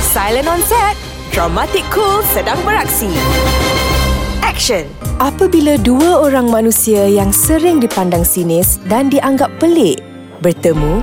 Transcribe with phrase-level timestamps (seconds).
[0.00, 0.94] Silent on set.
[1.34, 3.10] Dramatic cool sedang beraksi.
[4.44, 4.86] Action.
[5.18, 9.98] Apabila dua orang manusia yang sering dipandang sinis dan dianggap pelik
[10.38, 11.02] bertemu,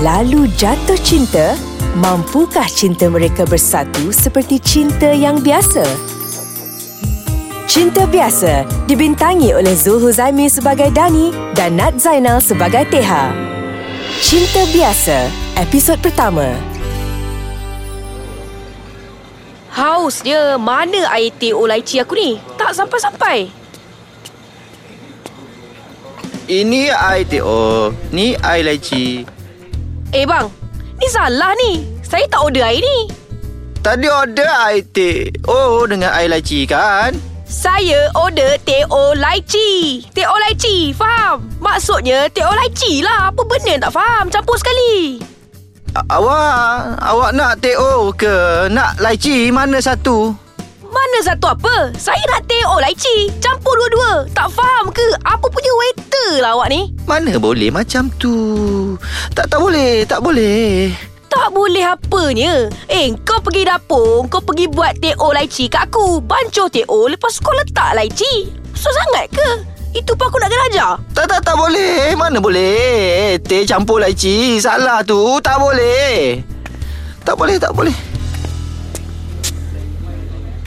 [0.00, 1.56] lalu jatuh cinta,
[2.00, 5.84] mampukah cinta mereka bersatu seperti cinta yang biasa?
[7.66, 13.28] Cinta Biasa dibintangi oleh Zul Huzaimi sebagai Dani dan Nat Zainal sebagai Teha.
[14.24, 15.28] Cinta Biasa,
[15.60, 16.75] episod pertama.
[19.76, 20.56] Haus dia.
[20.56, 22.40] Mana air teh o lychee aku ni?
[22.56, 23.52] Tak sampai-sampai.
[26.48, 29.28] Ini air teh oh, ni air lychee.
[30.16, 30.48] Eh bang,
[30.96, 31.84] ni salah ni.
[32.00, 32.98] Saya tak order air ni.
[33.84, 37.12] Tadi order air teh oh dengan air lychee kan?
[37.44, 40.08] Saya order teh o lychee.
[40.16, 41.44] Teh o lychee, faham?
[41.60, 43.28] Maksudnya teh o lychee lah.
[43.28, 44.32] Apa benda tak faham?
[44.32, 45.20] Campur sekali.
[46.04, 47.72] Awak, awak nak teh
[48.20, 50.36] ke nak lychee mana satu?
[50.92, 51.92] Mana satu apa?
[51.96, 53.32] Saya nak teh o lychee.
[53.40, 54.28] Campur dua-dua.
[54.36, 55.04] Tak faham ke?
[55.24, 56.92] Apa punya waiter lah awak ni?
[57.08, 58.36] Mana boleh macam tu?
[59.32, 60.92] Tak tak boleh, tak boleh.
[61.32, 62.68] Tak boleh apanya.
[62.88, 66.20] Eh, kau pergi dapur, kau pergi buat teh o lychee kat aku.
[66.20, 68.52] Bancuh teh o, lepas kau letak lychee.
[68.76, 69.75] Susah sangat ke?
[69.92, 70.92] Itu pun aku nak kena ajar.
[71.14, 72.16] Tak tak tak boleh.
[72.16, 73.38] Mana boleh?
[73.44, 74.58] Teh campur lychee.
[74.58, 75.38] Salah tu.
[75.44, 76.42] Tak boleh.
[77.26, 77.94] Tak boleh, tak boleh.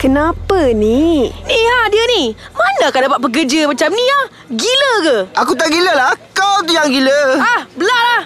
[0.00, 1.28] Kenapa ni?
[1.28, 2.32] Ni ha dia ni.
[2.56, 4.20] Mana akan dapat bekerja macam ni ha?
[4.48, 5.16] Gila ke?
[5.36, 6.16] Aku tak gila lah.
[6.32, 7.20] Kau tu yang gila.
[7.36, 8.22] Ah, belah lah.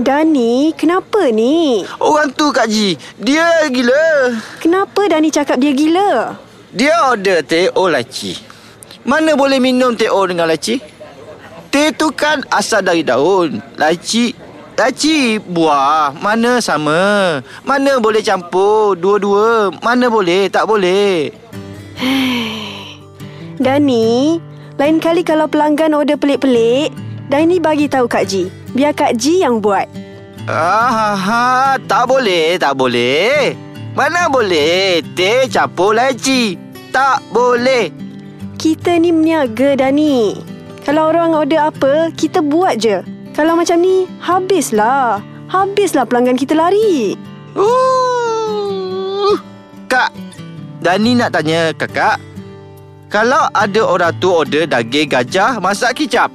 [0.00, 1.84] Dani, kenapa ni?
[2.00, 2.96] Orang tu Kak Ji.
[3.20, 4.32] Dia gila.
[4.60, 6.40] Kenapa Dani cakap dia gila?
[6.70, 8.38] Dia order teh o laci.
[9.02, 10.78] Mana boleh minum teh o dengan laci?
[11.70, 13.62] Teh tu kan asal dari daun.
[13.78, 17.36] Laci Laci buah Mana sama
[17.68, 21.28] Mana boleh campur Dua-dua Mana boleh Tak boleh
[23.60, 24.40] Dani,
[24.80, 26.96] lain kali kalau pelanggan order pelik-pelik,
[27.28, 28.48] Dani bagi tahu Kak Ji.
[28.72, 29.84] Biar Kak Ji yang buat.
[30.48, 33.52] ah, ha, Tak boleh Tak boleh
[34.00, 36.56] Mana boleh Teh campur laci
[36.88, 37.92] Tak boleh
[38.56, 40.40] Kita ni meniaga Dani.
[40.80, 43.04] Kalau orang order apa, kita buat je.
[43.36, 45.20] Kalau macam ni, habislah.
[45.48, 47.16] Habislah pelanggan kita lari.
[47.56, 49.32] Uh,
[49.88, 50.12] Kak,
[50.84, 52.20] Dani nak tanya kakak.
[53.08, 56.28] Kalau ada orang tu order daging gajah masak kicap,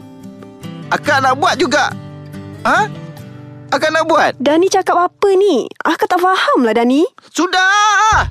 [0.89, 1.93] akak nak buat juga?
[2.65, 3.04] Ha?
[3.73, 4.37] Akak nak buat?
[4.37, 5.65] Dani cakap apa ni?
[5.81, 7.05] Akak tak faham lah Dani.
[7.33, 8.29] Sudah!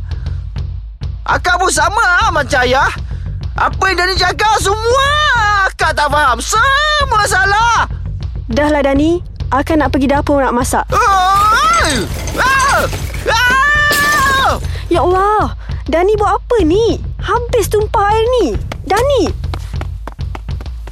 [1.24, 2.92] Akak pun sama ah, macam ayah.
[3.54, 5.08] Apa yang Dani cakap semua
[5.74, 6.38] akak tak faham.
[6.38, 7.84] Semua salah.
[8.48, 9.18] Dah lah Dani,
[9.50, 10.86] akak nak pergi dapur nak masak.
[10.94, 11.98] Ah!
[12.38, 12.80] Ah!
[14.92, 15.58] Ya Allah,
[15.90, 17.02] Dani buat apa ni?
[17.18, 18.46] Habis tumpah air ni.
[18.86, 19.26] Dani!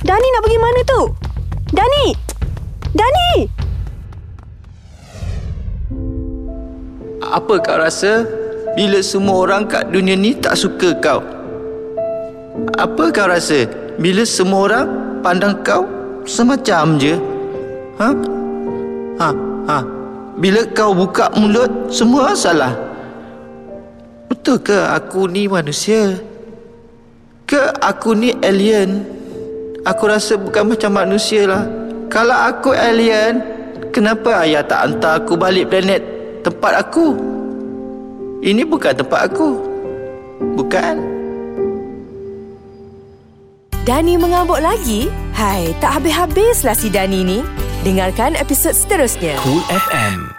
[0.02, 1.02] Dani nak pergi mana tu?
[1.70, 2.06] Dani!
[2.92, 3.30] Dani!
[7.22, 8.26] Apa kau rasa
[8.74, 11.22] bila semua orang kat dunia ni tak suka kau?
[12.74, 13.70] Apa kau rasa
[14.02, 14.86] bila semua orang
[15.22, 15.86] pandang kau
[16.26, 17.14] semacam je?
[18.02, 18.08] Ha?
[19.22, 19.28] Ha?
[19.70, 19.78] Ha?
[20.42, 22.74] Bila kau buka mulut semua salah.
[24.26, 26.18] Betul ke aku ni manusia?
[27.46, 29.06] Ke aku ni alien?
[29.86, 31.62] Aku rasa bukan macam manusia lah.
[32.10, 33.44] Kalau aku alien,
[33.94, 37.14] kenapa ayah tak hantar aku balik planet tempat aku?
[38.42, 39.50] Ini bukan tempat aku.
[40.58, 40.94] Bukan?
[43.86, 45.06] Dani mengamuk lagi?
[45.34, 47.38] Hai, tak habis-habislah si Dani ni.
[47.82, 49.38] Dengarkan episod seterusnya.
[49.42, 50.30] Cool FM.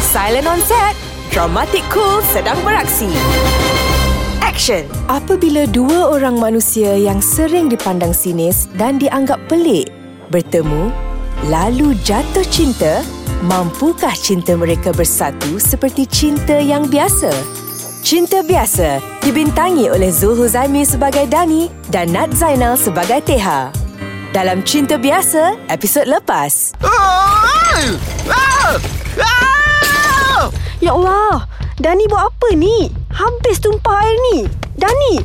[0.00, 0.96] Silent on set.
[1.28, 3.08] Dramatic cool sedang beraksi.
[4.40, 4.88] Action.
[5.12, 9.92] Apabila dua orang manusia yang sering dipandang sinis dan dianggap pelik
[10.32, 10.88] bertemu,
[11.52, 13.04] lalu jatuh cinta,
[13.44, 17.28] mampukah cinta mereka bersatu seperti cinta yang biasa?
[18.06, 23.74] Cinta Biasa dibintangi oleh Zul Huzaimi sebagai Dani dan Nat Zainal sebagai Teha.
[24.30, 26.78] Dalam Cinta Biasa, episod lepas.
[30.78, 31.50] Ya Allah,
[31.82, 32.94] Dani buat apa ni?
[33.10, 34.46] Habis tumpah air ni.
[34.78, 35.18] Dani!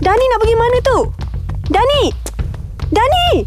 [0.00, 0.98] Dani nak pergi mana tu?
[1.68, 2.02] Dani!
[2.88, 3.44] Dani!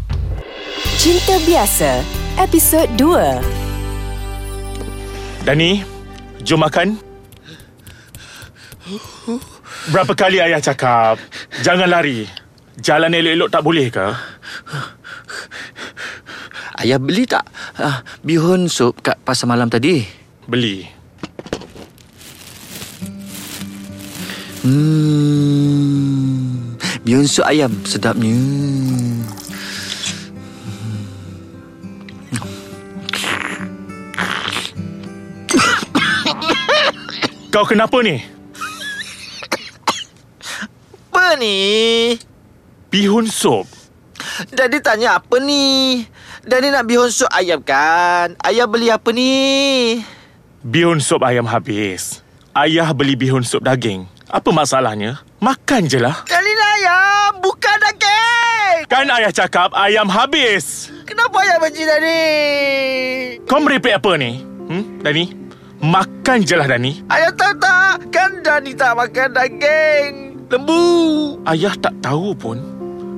[0.94, 2.06] Cinta Biasa,
[2.38, 5.46] episod 2.
[5.46, 5.86] Dani,
[6.42, 6.98] jom makan.
[9.92, 11.20] Berapa kali ayah cakap,
[11.62, 12.26] jangan lari.
[12.80, 14.06] Jalan elok-elok tak boleh ke?
[16.82, 17.46] ayah beli tak
[17.80, 20.02] uh, bihun sup kat pasar malam tadi?
[20.50, 20.82] Beli.
[24.66, 26.74] Hmm,
[27.06, 28.34] bihun sup ayam sedapnya.
[37.54, 38.18] Kau kenapa ni?
[41.14, 41.54] Apa ni?
[42.90, 43.70] Bihun sup.
[44.50, 46.02] Daddy tanya apa ni?
[46.42, 48.34] Daddy nak bihun sup ayam kan?
[48.42, 50.02] Ayah beli apa ni?
[50.66, 52.26] Bihun sup ayam habis.
[52.58, 54.02] Ayah beli bihun sup daging.
[54.26, 55.22] Apa masalahnya?
[55.38, 56.26] Makan je lah.
[56.26, 58.90] Kali ni ayam, bukan daging!
[58.90, 60.90] Kan ayah cakap ayam habis.
[61.06, 62.22] Kenapa ayah benci Daddy?
[63.46, 64.42] Kau merepek apa ni?
[64.42, 65.43] Hmm, Dani?
[65.84, 67.04] Makan je lah, Dani.
[67.12, 68.08] Ayah tahu tak?
[68.08, 70.12] Kan Daddy tak makan daging.
[70.48, 70.80] Lembu.
[71.44, 72.56] Ayah tak tahu pun.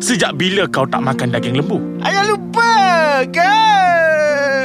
[0.02, 1.78] Sejak bila kau tak makan daging lembu?
[2.02, 2.74] Ayah lupa
[3.30, 3.54] ke?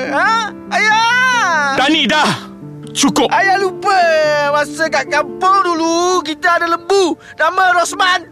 [0.09, 0.50] Ha?
[0.74, 1.77] Ayah!
[1.77, 2.51] Dani, dah!
[2.92, 3.31] Cukup!
[3.31, 3.95] Ayah lupa
[4.51, 8.27] Masa kat kampung dulu Kita ada lembu Nama Rosman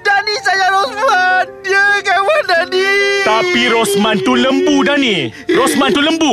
[0.00, 2.86] Dani saya Rosman Dia kawan Dani
[3.22, 5.28] Tapi Rosman tu lembu, Dani.
[5.48, 6.32] Rosman tu lembu.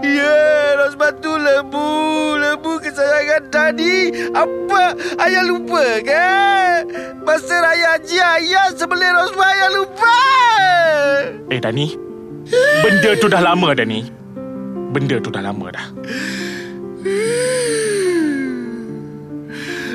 [0.00, 0.36] Ya
[0.78, 1.88] Rosman tu lembu
[2.36, 3.94] Lembu kesayangan Dani
[4.32, 6.28] Apa Ayah lupa ke
[7.22, 10.16] Masa raya haji Ayah sebelum Rosman Ayah lupa
[11.48, 11.94] Eh, Dani.
[12.82, 14.04] Benda tu dah lama, Dani.
[14.90, 15.86] Benda tu dah lama dah.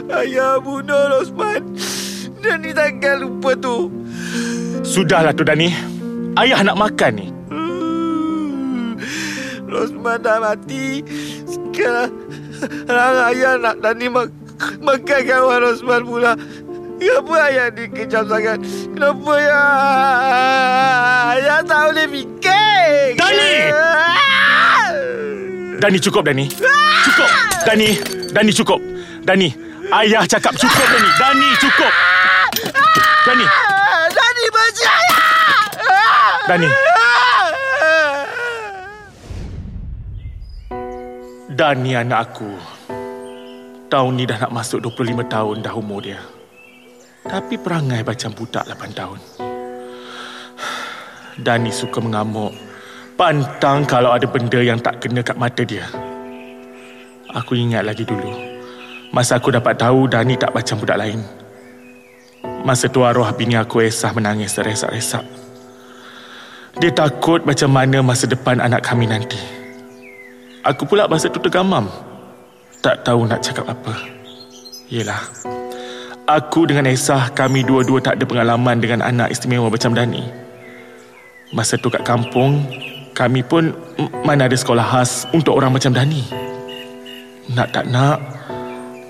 [0.09, 1.61] Ayah bunuh Rosman
[2.39, 3.91] Dani takkan lupa tu
[4.83, 5.75] Sudahlah tu, Dani.
[6.39, 7.27] Ayah nak makan ni.
[9.69, 11.05] Rosman dah mati
[11.45, 12.09] Sekarang
[13.29, 14.33] ayah nak Dani mak
[14.81, 16.33] makan kawan Rosman pula
[16.97, 18.57] Kenapa ayah dikejam sangat
[18.97, 19.63] Kenapa ya
[21.37, 23.53] Ayah tak boleh fikir Dani!
[25.79, 26.51] Dani cukup, Dani.
[27.07, 27.29] Cukup.
[27.63, 27.89] Dani.
[28.35, 28.83] Dani cukup.
[29.23, 29.68] Dani.
[29.89, 31.09] Ayah cakap cukup, Dani.
[31.17, 31.93] Dani cukup.
[33.25, 33.45] Dani.
[34.13, 35.21] Dani benci ayah
[36.45, 36.69] Dani.
[41.49, 42.51] Dani anak aku.
[43.89, 46.21] Tahun ni dah nak masuk 25 tahun dah umur dia.
[47.25, 49.19] Tapi perangai macam budak 8 tahun.
[51.41, 52.53] Dani suka mengamuk.
[53.17, 55.89] Pantang kalau ada benda yang tak kena kat mata dia.
[57.33, 58.48] Aku ingat lagi dulu.
[59.09, 61.19] Masa aku dapat tahu Dani tak macam budak lain.
[62.61, 65.25] Masa tu arwah bini aku Esah menangis teresak-resak.
[66.77, 69.41] Dia takut macam mana masa depan anak kami nanti.
[70.61, 71.89] Aku pula masa tu tergamam.
[72.79, 73.91] Tak tahu nak cakap apa.
[74.87, 75.19] Yelah.
[76.29, 80.29] Aku dengan Esah, kami dua-dua tak ada pengalaman dengan anak istimewa macam Dani.
[81.49, 82.69] Masa tu kat kampung,
[83.17, 83.73] kami pun
[84.21, 86.21] mana ada sekolah khas untuk orang macam Dani.
[87.49, 88.38] Nak tak nak,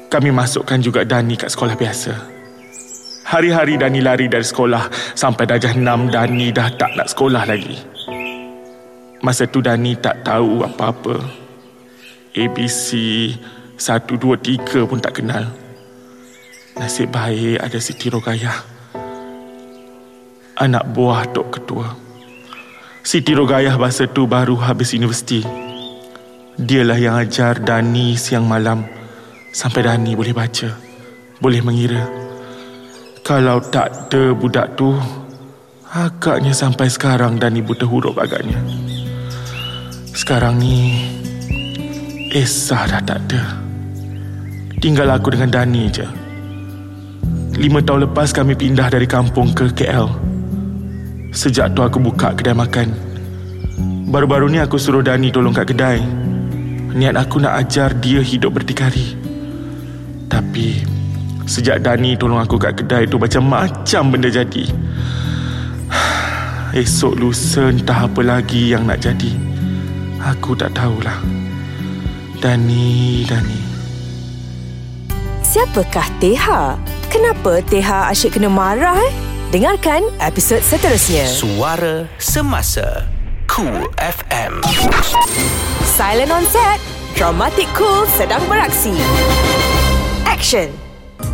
[0.10, 2.14] kami masukkan juga Dani kat sekolah biasa.
[3.30, 7.78] Hari-hari Dani lari dari sekolah sampai darjah 6 Dani dah tak nak sekolah lagi.
[9.22, 11.14] Masa tu Dani tak tahu apa-apa.
[12.34, 12.90] ABC
[13.78, 15.46] 1, 2, 3 pun tak kenal.
[16.82, 18.58] Nasib baik ada Siti Rogayah.
[20.58, 21.88] Anak buah Tok Ketua.
[23.06, 25.46] Siti Rogayah masa tu baru habis universiti.
[26.58, 28.99] Dialah yang ajar Dani siang malam
[29.50, 30.70] sampai Dani boleh baca,
[31.42, 32.04] boleh mengira.
[33.26, 34.94] Kalau tak ada budak tu,
[35.94, 38.58] agaknya sampai sekarang Dani buta huruf agaknya.
[40.14, 41.06] Sekarang ni,
[42.30, 43.44] Esa dah tak ada.
[44.80, 46.08] Tinggal aku dengan Dani je.
[47.60, 50.08] Lima tahun lepas kami pindah dari kampung ke KL.
[51.36, 52.90] Sejak tu aku buka kedai makan.
[54.10, 56.00] Baru-baru ni aku suruh Dani tolong kat kedai.
[56.96, 59.19] Niat aku nak ajar dia hidup berdikari.
[60.50, 60.82] Tapi
[61.46, 64.66] sejak Dani tolong aku kat kedai tu macam-macam benda jadi.
[66.82, 69.30] Esok lusa entah apa lagi yang nak jadi.
[70.18, 71.22] Aku tak tahulah.
[72.42, 73.62] Dani, Dani.
[75.46, 76.82] Siapakah Teha?
[77.14, 79.14] Kenapa Teha asyik kena marah eh?
[79.54, 81.30] Dengarkan episod seterusnya.
[81.30, 83.06] Suara Semasa
[83.46, 84.66] Cool FM
[85.86, 86.82] Silent on set.
[87.14, 88.98] Dramatic Cool sedang beraksi.
[90.30, 90.70] Action.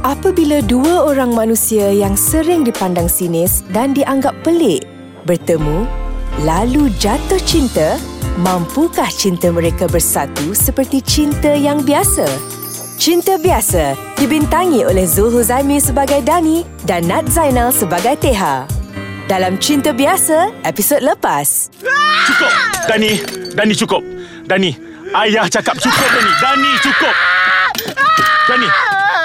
[0.08, 4.88] Apabila dua orang manusia yang sering dipandang sinis dan dianggap pelik
[5.28, 5.84] bertemu,
[6.48, 8.00] lalu jatuh cinta,
[8.40, 12.24] mampukah cinta mereka bersatu seperti cinta yang biasa?
[12.96, 18.64] Cinta Biasa dibintangi oleh Zul Huzaimi sebagai Dani dan Nat Zainal sebagai Teha.
[19.28, 21.68] Dalam Cinta Biasa, episod lepas.
[22.32, 22.52] Cukup.
[22.88, 23.20] Dani,
[23.52, 24.02] Dani cukup.
[24.48, 24.72] Dani,
[25.20, 26.32] ayah cakap cukup Dani.
[26.40, 27.16] Dani cukup.
[28.46, 28.70] Dani.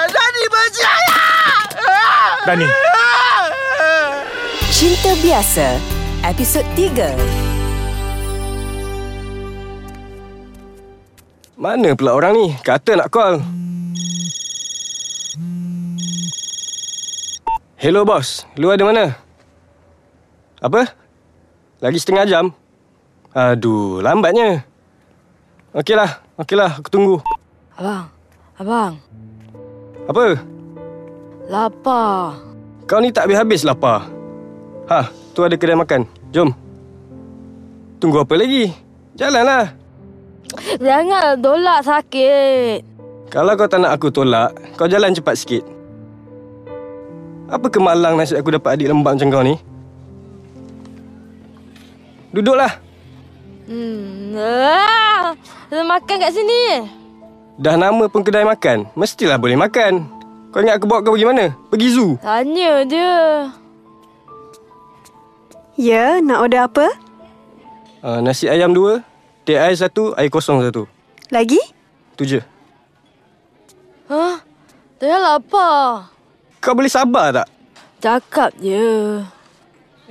[0.09, 1.61] Dani benci ayah!
[2.41, 2.65] Dani.
[4.73, 5.77] Cinta Biasa,
[6.25, 7.13] episod 3.
[11.53, 12.57] Mana pula orang ni?
[12.65, 13.45] Kata nak call.
[17.77, 19.13] Hello bos, lu ada mana?
[20.65, 20.97] Apa?
[21.77, 22.45] Lagi setengah jam?
[23.37, 24.65] Aduh, lambatnya.
[25.77, 27.21] Okeylah, okeylah, aku tunggu.
[27.77, 28.09] Abang,
[28.61, 28.93] abang,
[30.05, 30.37] Apa?
[31.49, 32.37] lapar.
[32.85, 34.05] Kau ni tak habis-habis lapar.
[34.85, 36.05] Ha, tu ada kedai makan.
[36.29, 36.53] Jom.
[37.97, 38.69] Tunggu apa lagi?
[39.17, 39.73] Jalanlah.
[40.77, 42.85] Jangan tolak sakit.
[43.33, 45.63] Kalau kau tak nak aku tolak, kau jalan cepat sikit.
[47.49, 49.55] Apa kemalang nasib aku dapat adik lembab macam kau ni?
[52.29, 52.77] Duduklah.
[53.65, 54.37] Hmm.
[54.37, 55.33] Ah,
[55.71, 57.00] makan kat sini.
[57.59, 60.07] Dah nama pun kedai makan, mestilah boleh makan.
[60.51, 61.55] Kau ingat aku bawa kau pergi mana?
[61.71, 62.19] Pergi zoo.
[62.19, 63.11] Tanya je.
[65.79, 66.87] Ya, nak order apa?
[68.03, 68.99] Uh, nasi ayam dua,
[69.47, 70.87] teh air satu, air kosong satu.
[71.31, 71.59] Lagi?
[72.19, 72.39] Tu je.
[74.11, 74.43] Hah?
[74.99, 76.11] Saya lapar.
[76.59, 77.47] Kau boleh sabar tak?
[78.03, 79.23] Cakap je.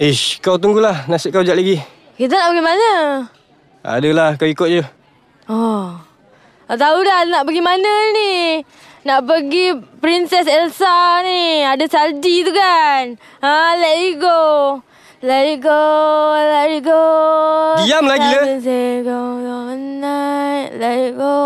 [0.00, 1.04] Ish, kau tunggulah.
[1.06, 1.78] Nasib kau jap lagi.
[2.16, 2.92] Kita nak pergi mana?
[3.84, 4.82] Adalah, kau ikut je.
[5.46, 6.00] Oh.
[6.70, 8.62] Tak tahu dah nak pergi mana ni.
[9.02, 11.66] Nak pergi Princess Elsa ni.
[11.66, 13.18] Ada salji tu kan.
[13.42, 14.78] Ha, let it go.
[15.18, 15.82] Let it go,
[16.32, 17.02] let it go.
[17.82, 18.40] Diam lah, gila.
[18.40, 19.20] Let it go,
[20.78, 21.36] let it go.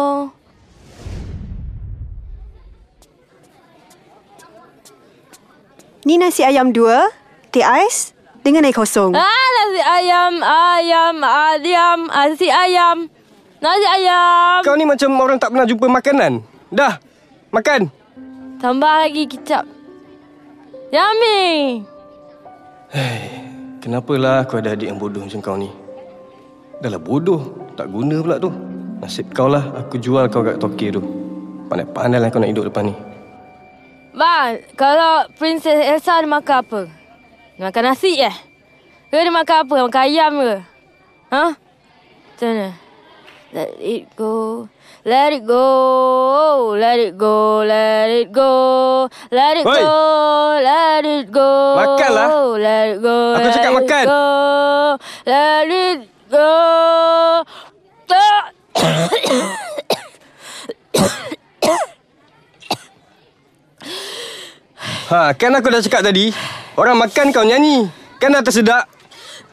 [6.04, 7.08] Ni nasi ayam dua,
[7.48, 8.12] teh ais
[8.44, 9.16] dengan air kosong.
[9.16, 13.08] Ah, nasi ayam, ayam, ayam, nasi ayam.
[13.64, 14.60] Nasi ayam.
[14.60, 16.44] Kau ni macam orang tak pernah jumpa makanan.
[16.68, 17.00] Dah,
[17.48, 17.88] makan.
[18.60, 19.64] Tambah lagi kicap.
[20.92, 21.80] Yummy.
[23.80, 25.72] Kenapalah kau ada adik yang bodoh macam kau ni?
[26.84, 27.72] Dah lah bodoh.
[27.72, 28.52] Tak guna pula tu.
[29.00, 31.02] Nasib kau lah aku jual kau kat Tokyo tu.
[31.72, 32.94] Pandai-pandai lah kau nak hidup depan ni.
[34.12, 36.80] Bang, kalau Princess Elsa dia makan apa?
[37.56, 38.36] Dia makan nasi eh?
[39.08, 39.76] Ke dia makan apa?
[39.88, 40.54] Makan ayam ke?
[41.32, 41.44] Ha?
[41.56, 42.83] Macam mana?
[43.54, 44.66] Let it go.
[45.06, 46.74] Let it go.
[46.74, 47.62] Let it go.
[47.62, 48.50] Let it go.
[49.30, 49.78] Let it Oi.
[49.78, 49.94] go.
[50.58, 51.50] Let it go.
[51.78, 52.28] Makanlah.
[52.58, 53.16] Let it go.
[53.38, 54.04] Aku let cakap it makan.
[54.10, 54.26] Go.
[55.22, 56.50] Let it go.
[65.14, 66.34] Ha, kan aku dah cakap tadi.
[66.74, 67.86] Orang makan kau nyanyi.
[68.18, 68.90] Kan dah tersedak.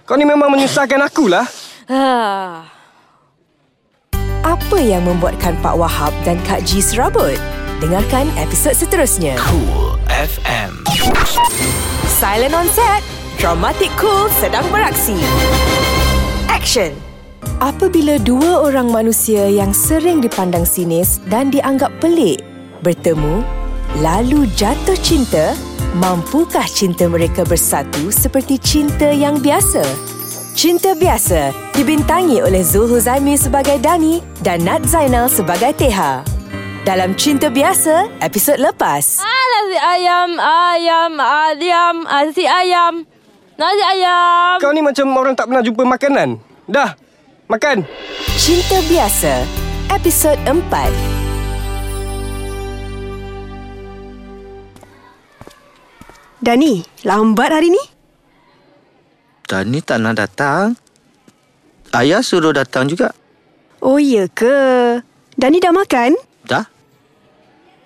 [0.10, 1.46] Kau ni memang menyusahkan akulah.
[1.86, 2.81] Ah.
[4.42, 7.38] Apa yang membuatkan Pak Wahab dan Kak Ji serabut?
[7.78, 9.38] Dengarkan episod seterusnya.
[9.38, 10.82] Cool FM.
[12.10, 13.06] Silent on set.
[13.38, 15.14] Dramatic Cool sedang beraksi.
[16.50, 16.90] Action.
[17.62, 22.42] Apabila dua orang manusia yang sering dipandang sinis dan dianggap pelik
[22.82, 23.46] bertemu,
[24.02, 25.54] lalu jatuh cinta,
[26.02, 29.86] mampukah cinta mereka bersatu seperti cinta yang biasa?
[30.52, 36.28] Cinta Biasa dibintangi oleh Zul Huzaimi sebagai Dani dan Nat Zainal sebagai Teha.
[36.84, 39.22] Dalam Cinta Biasa, episod lepas.
[39.22, 42.94] Ah, nasi ayam, ayam, ayam, nasi ayam.
[43.56, 44.58] Nasi ayam.
[44.60, 46.42] Kau ni macam orang tak pernah jumpa makanan.
[46.68, 47.00] Dah,
[47.48, 47.88] makan.
[48.36, 49.46] Cinta Biasa,
[49.94, 50.60] episod 4.
[56.42, 58.01] Dani, lambat hari ni?
[59.52, 60.80] Dani tak nak datang.
[61.92, 63.12] Ayah suruh datang juga.
[63.84, 64.56] Oh, ya ke?
[65.36, 66.16] Dani dah makan?
[66.48, 66.64] Dah?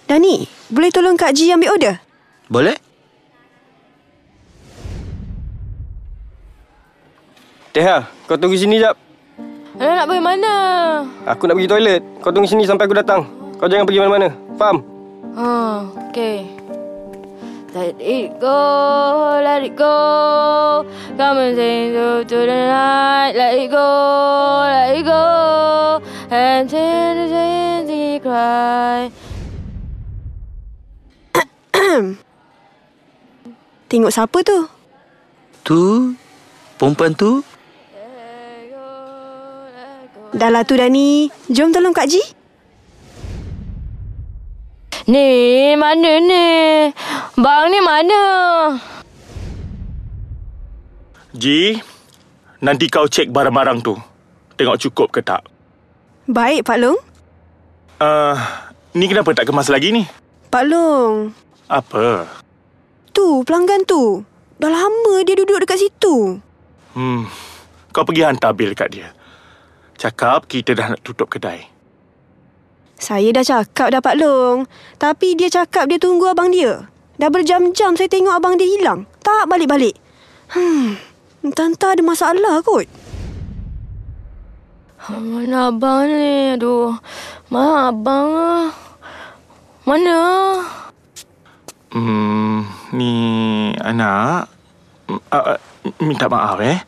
[0.06, 1.98] Dani, boleh tolong Kak Ji ambil order?
[2.54, 2.78] Boleh?
[7.74, 8.94] Teha, kau tunggu sini jap.
[9.82, 10.54] Alah nak pergi mana?
[11.26, 12.02] Aku nak pergi toilet.
[12.22, 13.26] Kau tunggu sini sampai aku datang.
[13.58, 14.30] Kau jangan pergi mana-mana.
[14.54, 14.86] Faham?
[15.34, 15.50] Ha,
[16.14, 16.46] okay.
[17.76, 18.56] Let it go,
[19.44, 20.88] let it go.
[21.20, 23.36] Come and sing to, to the night.
[23.36, 26.00] Let it go, let it go.
[26.32, 29.12] And till the day cry.
[33.92, 34.72] Tengok siapa tu?
[35.68, 36.16] Tu,
[36.80, 37.44] perempuan tu,
[37.92, 38.88] Let go,
[39.76, 40.32] let go.
[40.32, 41.28] Dah lah tu Dani.
[41.52, 42.24] Jom tolong Kak Ji.
[45.06, 46.90] Ni, mana ni?
[47.38, 48.24] Bang ni mana?
[51.30, 51.78] Ji,
[52.66, 53.94] nanti kau cek barang-barang tu.
[54.58, 55.46] Tengok cukup ke tak.
[56.26, 56.98] Baik, Pak Long.
[58.02, 58.34] Uh,
[58.98, 60.10] ni kenapa tak kemas lagi ni?
[60.50, 61.30] Pak Long.
[61.70, 62.26] Apa?
[63.14, 64.26] Tu, pelanggan tu.
[64.58, 66.42] Dah lama dia duduk dekat situ.
[66.98, 67.30] Hmm,
[67.94, 69.14] kau pergi hantar bil kat dia.
[70.02, 71.75] Cakap kita dah nak tutup kedai.
[72.96, 74.66] Saya dah cakap dah Pak Long.
[74.96, 76.88] Tapi dia cakap dia tunggu abang dia.
[77.16, 79.08] Dah berjam-jam saya tengok abang dia hilang.
[79.24, 79.96] Tak balik-balik.
[80.52, 81.00] Hmm,
[81.44, 82.88] entah-entah ada masalah kot.
[85.06, 86.58] Mana abang ni?
[86.58, 86.98] Aduh.
[87.54, 88.68] Mana abang ah?
[89.86, 90.18] Mana?
[91.94, 93.14] Hmm, ni
[93.78, 94.50] anak.
[95.06, 95.60] Uh, uh,
[96.02, 96.82] minta maaf eh.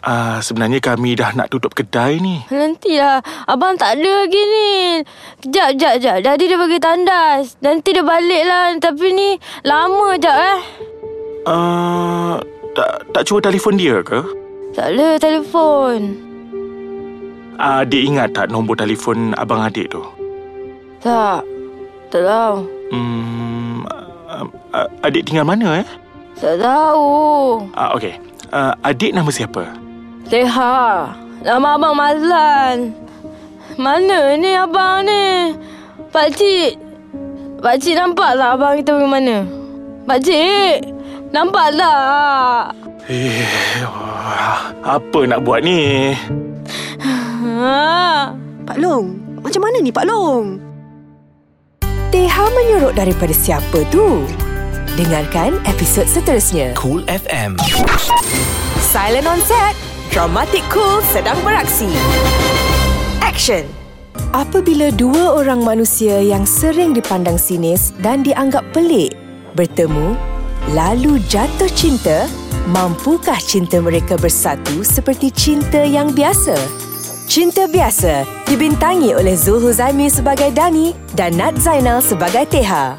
[0.00, 2.40] Uh, sebenarnya kami dah nak tutup kedai ni.
[2.48, 3.20] Nantilah.
[3.44, 4.70] Abang tak ada lagi ni.
[5.44, 6.16] Kejap, kejap, kejap.
[6.24, 7.44] Jadi dia pergi tandas.
[7.60, 8.72] Nanti dia balik lah.
[8.80, 9.28] Tapi ni
[9.68, 10.60] lama jap eh.
[11.44, 12.40] Uh,
[12.72, 14.24] tak, tak cuba telefon dia ke?
[14.72, 16.16] Tak ada telefon.
[17.60, 20.00] Uh, adik ingat tak nombor telefon abang adik tu?
[21.04, 21.44] Tak.
[22.08, 22.56] Tak tahu.
[22.88, 23.84] Hmm,
[24.32, 25.88] uh, uh, adik tinggal mana eh?
[26.40, 27.68] Tak tahu.
[27.76, 28.16] Uh, Okey.
[28.48, 29.89] Uh, adik nama siapa?
[30.30, 31.10] Leha.
[31.42, 32.94] Nama abang Mazlan.
[33.74, 35.58] Mana ni abang ni?
[36.14, 36.78] Pakcik.
[37.58, 39.42] Pakcik nampak tak abang kita pergi mana?
[40.06, 40.86] Pakcik.
[41.34, 42.62] Nampak tak?
[43.10, 43.42] Eh,
[44.86, 46.14] apa nak buat ni?
[47.02, 48.30] Ha.
[48.70, 50.62] Pak Long, macam mana ni Pak Long?
[52.14, 54.22] Teha menyorok daripada siapa tu?
[54.94, 56.74] Dengarkan episod seterusnya.
[56.78, 57.58] Cool FM.
[58.78, 59.89] Silent on set.
[60.10, 61.86] Dramatic Cool sedang beraksi.
[63.22, 63.62] Action.
[64.34, 69.14] Apabila dua orang manusia yang sering dipandang sinis dan dianggap pelik
[69.54, 70.18] bertemu,
[70.74, 72.26] lalu jatuh cinta,
[72.74, 76.58] mampukah cinta mereka bersatu seperti cinta yang biasa?
[77.30, 82.98] Cinta Biasa dibintangi oleh Zul Huzaimi sebagai Dani dan Nat Zainal sebagai Teha.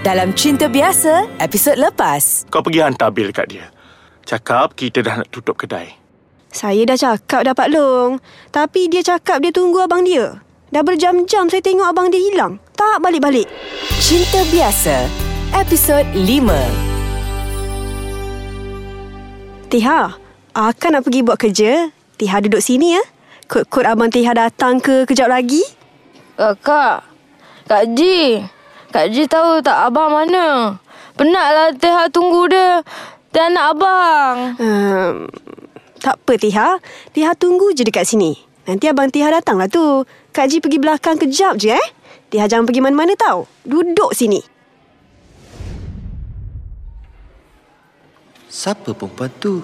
[0.00, 2.48] Dalam Cinta Biasa, episod lepas.
[2.48, 3.68] Kau pergi hantar bil kat dia.
[4.24, 6.05] Cakap kita dah nak tutup kedai.
[6.56, 8.16] Saya dah cakap dah Pak Long.
[8.48, 10.40] Tapi dia cakap dia tunggu abang dia.
[10.72, 12.56] Dah berjam-jam saya tengok abang dia hilang.
[12.72, 13.44] Tak balik-balik.
[14.00, 15.04] Cinta Biasa,
[15.52, 16.24] episod 5.
[19.68, 20.16] Tiha,
[20.56, 21.92] akan nak pergi buat kerja.
[22.16, 23.04] Tiha duduk sini ya.
[23.52, 25.60] Kod-kod abang Tiha datang ke kejap lagi.
[26.40, 27.04] Kakak.
[27.68, 28.40] Kak Ji.
[28.96, 30.80] Kak Ji tahu tak abang mana?
[31.20, 32.80] Penatlah Teha tunggu dia.
[33.36, 34.36] Dia anak abang.
[34.56, 35.28] Um,
[36.00, 36.68] tak apa Tiha.
[37.12, 38.36] Tiha tunggu je dekat sini.
[38.66, 40.02] Nanti abang Tiha datang lah tu.
[40.34, 41.88] Kak Ji pergi belakang kejap je eh.
[42.28, 43.46] Tiha jangan pergi mana-mana tau.
[43.62, 44.42] Duduk sini.
[48.50, 49.60] Siapa perempuan tu?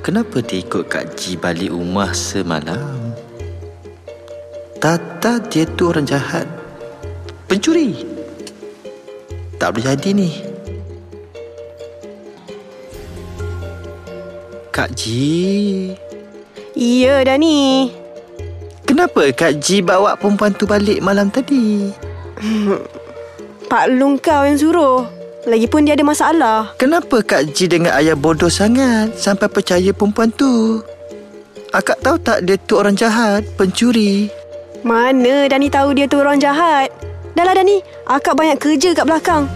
[0.00, 3.12] Kenapa dia ikut Kak Ji balik rumah semalam?
[4.78, 6.46] Tata dia tu orang jahat.
[7.50, 8.06] Pencuri.
[9.58, 10.55] Tak boleh jadi ni.
[14.76, 15.96] Kak Ji.
[16.76, 17.88] Ya Dani.
[18.84, 21.88] Kenapa Kak Ji bawa perempuan tu balik malam tadi?
[23.72, 25.08] Pak Long kau yang suruh.
[25.48, 26.76] Lagipun dia ada masalah.
[26.76, 30.84] Kenapa Kak Ji dengan ayah bodoh sangat sampai percaya perempuan tu?
[31.72, 34.28] Akak tahu tak dia tu orang jahat, pencuri.
[34.84, 36.92] Mana Dani tahu dia tu orang jahat?
[37.32, 39.48] Dah lah Dani, akak banyak kerja kat belakang.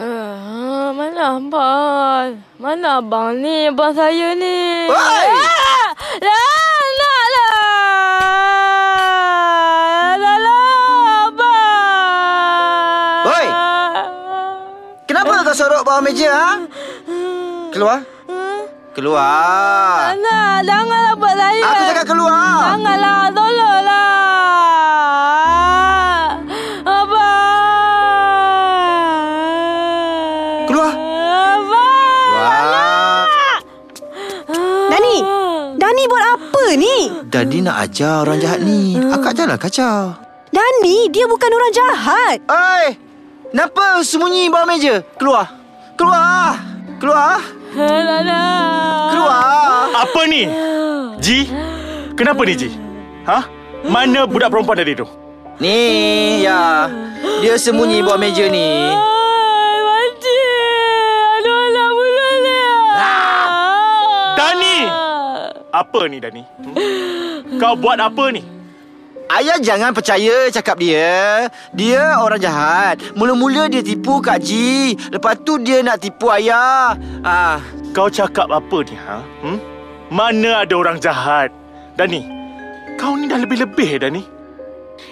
[0.00, 2.40] Ah, mana abang?
[2.56, 3.68] Mana abang ni?
[3.68, 4.88] Abang saya ni.
[4.88, 5.28] Oi!
[5.28, 5.92] Ah!
[6.24, 6.60] Lah!
[15.04, 16.50] Kenapa kau sorok bawah meja, ha?
[17.74, 18.00] Keluar.
[18.96, 20.16] Keluar.
[20.16, 21.60] Nak, janganlah buat saya.
[21.60, 22.72] Aku cakap keluar.
[22.72, 23.28] Janganlah,
[37.30, 38.98] Dadi nak ajar orang jahat ni.
[38.98, 40.18] Akak janganlah kacau.
[40.50, 42.36] Dani, dia bukan orang jahat.
[42.42, 42.98] Oi!
[43.54, 44.98] Kenapa sembunyi bawah meja?
[45.14, 45.46] Keluar.
[45.94, 46.58] Keluar.
[46.98, 47.38] Keluar.
[49.14, 49.94] Keluar.
[49.94, 50.50] Apa ni?
[51.22, 51.46] Ji?
[52.18, 52.74] Kenapa ni Ji?
[53.30, 53.46] Ha?
[53.86, 55.06] Mana budak perempuan tadi tu?
[55.62, 56.90] Ni, ya.
[57.38, 58.90] Dia sembunyi bawah meja ni.
[64.34, 64.76] Dani!
[65.70, 66.42] Apa ni Dani?
[66.42, 67.09] Hmm?
[67.58, 68.44] Kau buat apa ni?
[69.30, 71.46] Ayah jangan percaya cakap dia.
[71.74, 72.98] Dia orang jahat.
[73.14, 74.98] Mula-mula dia tipu Kak Ji.
[75.10, 76.98] Lepas tu dia nak tipu ayah.
[77.22, 79.18] Ah, Kau cakap apa ni, ha?
[79.42, 79.58] Hmm?
[80.14, 81.50] Mana ada orang jahat?
[81.98, 82.22] Dani,
[82.94, 84.22] kau ni dah lebih-lebih dah ni.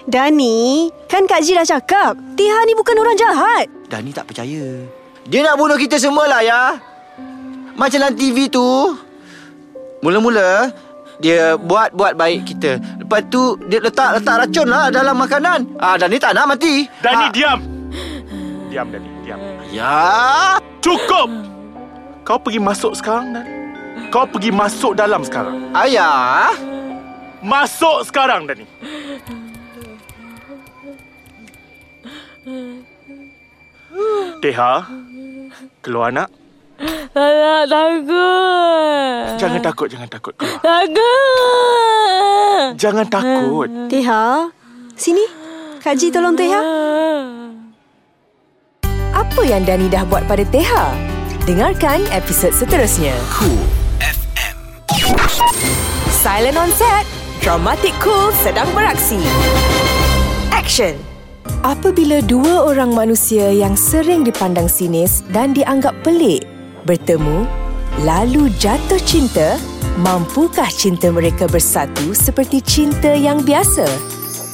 [0.06, 3.66] Dani, kan Kak Ji dah cakap, Tiha ni bukan orang jahat.
[3.90, 4.86] Dani tak percaya.
[5.26, 6.62] Dia nak bunuh kita semua lah ya.
[7.74, 8.94] Macam dalam TV tu.
[10.06, 10.70] Mula-mula
[11.18, 12.78] dia buat-buat baik kita.
[13.02, 15.66] Lepas tu dia letak-letak racun lah dalam makanan.
[15.78, 16.86] Ah Dani tak nak mati.
[17.02, 17.58] Dani, Ah, diam.
[18.68, 19.40] Diam, Dani, diam.
[19.72, 20.60] Ya.
[20.84, 21.28] Cukup!
[22.22, 23.46] Kau pergi masuk sekarang, Dan.
[24.12, 25.72] Kau pergi masuk dalam sekarang.
[25.72, 26.52] Ayah.
[27.40, 28.68] Masuk sekarang, Dani.
[34.38, 34.86] Teha,
[35.82, 36.30] keluar nak.
[36.78, 39.34] Tak takut.
[39.34, 40.30] Jangan takut, jangan takut.
[40.38, 40.62] Keluar.
[40.62, 41.98] Takut.
[42.78, 43.66] Jangan takut.
[43.90, 44.46] Tiha,
[44.94, 45.26] sini.
[45.82, 46.62] Kak Ji tolong Tiha.
[49.10, 50.94] Apa yang Dani dah buat pada Teha?
[51.42, 53.14] Dengarkan episod seterusnya.
[53.34, 53.58] Cool
[53.98, 54.54] FM.
[56.14, 57.02] Silent on set.
[57.42, 59.18] Dramatic Cool sedang beraksi.
[60.54, 60.94] Action.
[61.66, 67.46] Apabila dua orang manusia yang sering dipandang sinis dan dianggap pelik bertemu,
[68.04, 69.58] lalu jatuh cinta,
[70.02, 73.86] mampukah cinta mereka bersatu seperti cinta yang biasa?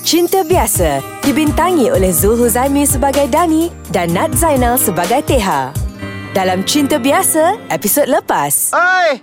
[0.05, 5.73] Cinta Biasa dibintangi oleh Zul Huzaimi sebagai Dani dan Nat Zainal sebagai Teha.
[6.37, 8.77] Dalam Cinta Biasa, episod lepas.
[8.77, 9.17] Oi.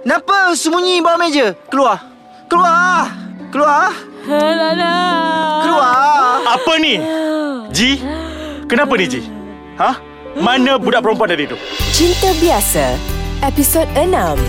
[0.00, 1.52] Kenapa sembunyi bawah meja?
[1.68, 2.00] Keluar.
[2.48, 3.12] Keluar.
[3.52, 3.92] Keluar.
[4.24, 5.58] Nak.
[5.68, 5.94] Keluar.
[6.48, 6.94] Apa ni?
[7.68, 8.00] Ji?
[8.72, 9.20] Kenapa ni, Ji?
[9.76, 10.11] Ha?
[10.32, 11.60] Mana budak perempuan tadi tu?
[11.92, 12.96] Cinta Biasa,
[13.44, 14.40] episod 6.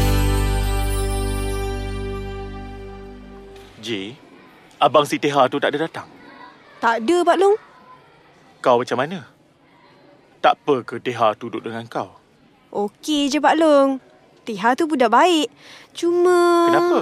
[3.84, 4.15] Ji,
[4.80, 6.08] abang si Teha tu tak ada datang.
[6.80, 7.56] Tak ada, Pak Long.
[8.63, 9.28] Kau macam mana?
[10.39, 12.15] Tak apa ke Teha tu duduk dengan kau?
[12.72, 14.00] Okey je, Pak Long.
[14.48, 15.52] Tiha tu budak baik.
[15.91, 16.72] Cuma...
[16.72, 17.00] Kenapa?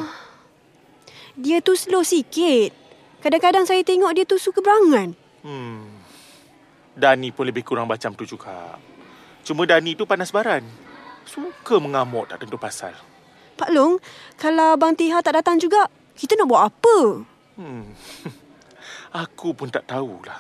[1.38, 2.74] Dia tu slow sikit.
[3.22, 5.13] Kadang-kadang saya tengok dia tu suka berangan.
[5.46, 5.91] Hmm.
[7.02, 8.78] Dani pun lebih kurang macam tu juga.
[9.42, 10.62] Cuma Dani tu panas baran.
[11.26, 12.94] Suka mengamuk tak tentu pasal.
[13.58, 13.98] Pak Long,
[14.38, 16.98] kalau Abang Tiha tak datang juga, kita nak buat apa?
[17.58, 17.94] Hmm.
[19.26, 20.40] Aku pun tak tahulah.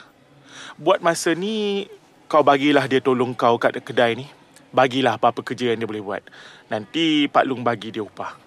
[0.77, 1.89] Buat masa ni,
[2.29, 4.25] kau bagilah dia tolong kau kat kedai ni.
[4.71, 6.23] Bagilah apa-apa kerja yang dia boleh buat.
[6.71, 8.39] Nanti Pak Long bagi dia upah.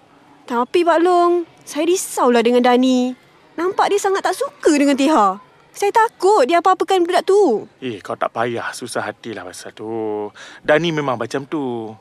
[0.49, 3.13] Tapi Pak Long, saya risaulah dengan Dani.
[3.55, 5.44] Nampak dia sangat tak suka dengan Tiha.
[5.75, 7.67] Saya takut dia apa-apakan budak tu.
[7.83, 10.31] Eh, kau tak payah susah hatilah pasal tu.
[10.63, 11.91] Dani memang macam tu.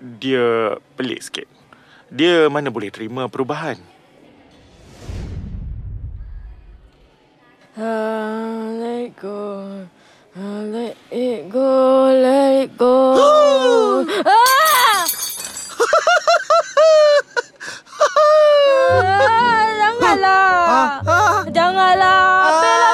[0.00, 1.44] Dia pelik sikit.
[2.08, 3.76] Dia mana boleh terima perubahan.
[7.76, 9.68] Ah, let it go.
[10.72, 12.96] Let it go, let it go.
[14.24, 15.04] ah!
[19.44, 20.48] ah, janganlah.
[21.52, 22.91] Janganlah.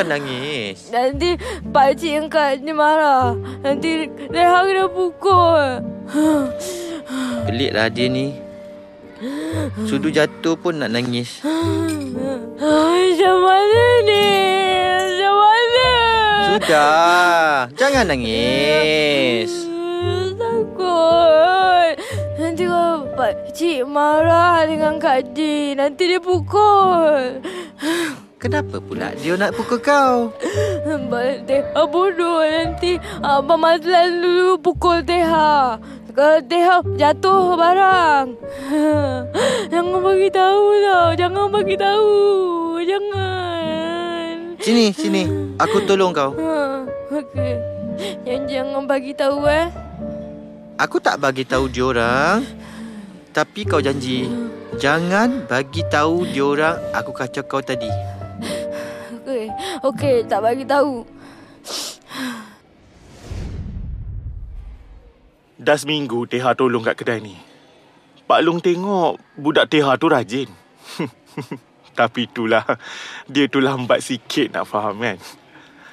[0.00, 0.88] Kau nangis?
[0.88, 1.36] Nanti
[1.76, 3.36] pakcik yang kat ni marah.
[3.60, 5.84] Nanti Reha kena pukul.
[7.44, 8.32] Peliklah dia ni.
[9.84, 11.44] Sudu jatuh pun nak nangis.
[11.44, 14.28] Macam mana ni?
[15.04, 15.88] Macam mana?
[16.48, 17.68] Sudah.
[17.76, 19.52] Jangan nangis.
[20.40, 21.92] Takut.
[22.40, 25.76] Nanti kalau pakcik marah dengan Kak Di.
[25.76, 27.44] Nanti dia pukul.
[28.40, 30.32] Kenapa pula dia nak pukul kau?
[30.88, 35.76] Abang Teha bodoh nanti Abang Mazlan dulu pukul Teha
[36.16, 38.26] Kalau Teha jatuh barang
[39.76, 42.16] Jangan bagi tahu tau Jangan bagi tahu
[42.80, 45.24] Jangan Sini, sini.
[45.60, 46.32] Aku tolong kau.
[46.32, 47.60] ha, Okey
[48.24, 49.68] Yang jangan bagi tahu eh
[50.80, 52.40] Aku tak bagi tahu diorang.
[53.36, 54.32] Tapi kau janji
[54.80, 58.19] jangan bagi tahu diorang aku kacau kau tadi.
[59.80, 61.20] Okey tak bagi tahu
[65.60, 67.36] Dah seminggu Teha tolong kat kedai ni.
[68.24, 70.48] Pak Long tengok budak Teha tu rajin.
[72.00, 72.64] Tapi itulah,
[73.28, 75.20] dia tu lambat sikit nak faham kan.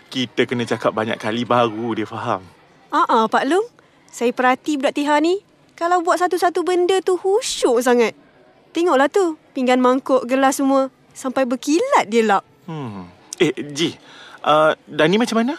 [0.08, 2.47] Kita kena cakap banyak kali baru dia faham.
[2.95, 3.67] Ah, uh Pak Long.
[4.08, 5.43] Saya perhati budak Tiha ni.
[5.76, 8.15] Kalau buat satu-satu benda tu khusyuk sangat.
[8.71, 9.36] Tengoklah tu.
[9.52, 10.88] Pinggan mangkuk, gelas semua.
[11.12, 12.47] Sampai berkilat dia lap.
[12.71, 13.17] Hmm.
[13.38, 13.93] Eh, Ji.
[14.41, 15.54] Uh, Dani macam mana?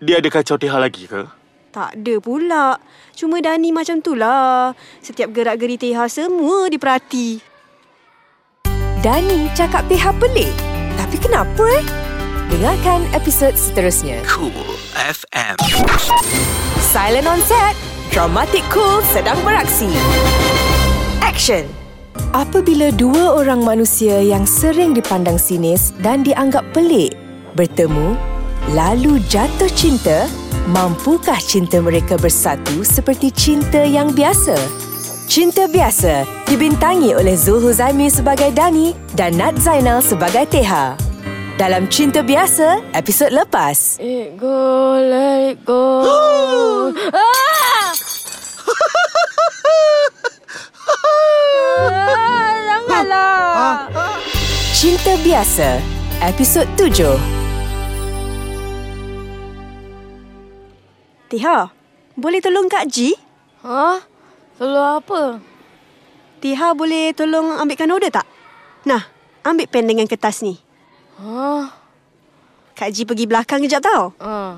[0.00, 1.26] Dia ada kacau Tiha lagi ke?
[1.74, 2.80] Tak ada pula.
[3.12, 4.72] Cuma Dani macam tu lah.
[5.04, 7.44] Setiap gerak-geri Tiha semua diperhati.
[9.04, 10.54] Dani cakap Teha pelik.
[10.96, 11.84] Tapi kenapa eh?
[12.48, 14.24] Dengarkan episod seterusnya.
[14.24, 14.56] Cool
[14.96, 15.54] FM.
[16.80, 17.76] Silent on set.
[18.08, 19.92] Dramatic cool sedang beraksi.
[21.20, 21.77] Action.
[22.36, 27.16] Apabila dua orang manusia yang sering dipandang sinis dan dianggap pelik
[27.56, 28.14] bertemu,
[28.76, 30.28] lalu jatuh cinta,
[30.68, 34.54] mampukah cinta mereka bersatu seperti cinta yang biasa?
[35.28, 40.96] Cinta Biasa dibintangi oleh Zul Huzaimi sebagai Dani dan Nat Zainal sebagai Teha.
[41.60, 44.00] Dalam Cinta Biasa, episod lepas.
[44.00, 46.00] It go, let it go.
[47.12, 47.92] ah!
[51.92, 53.72] ah, janganlah.
[54.74, 55.82] Cinta Biasa,
[56.22, 57.18] episod tujuh.
[61.28, 61.68] Tiha,
[62.16, 63.12] boleh tolong Kak Ji?
[63.60, 64.00] Ha?
[64.56, 65.22] Tolong apa?
[66.40, 68.24] Tiha boleh tolong ambilkan order tak?
[68.88, 69.04] Nah,
[69.44, 70.56] ambil pen dengan kertas ni.
[71.20, 71.68] Ha?
[72.72, 74.14] Kak Ji pergi belakang kejap tau.
[74.22, 74.56] Ha.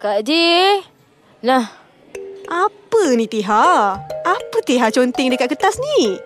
[0.00, 0.80] Kak Ji.
[1.44, 1.68] Nah,
[2.50, 3.94] Apa ni Tiha?
[4.26, 6.18] Apa Tiha conteng dekat kertas ni?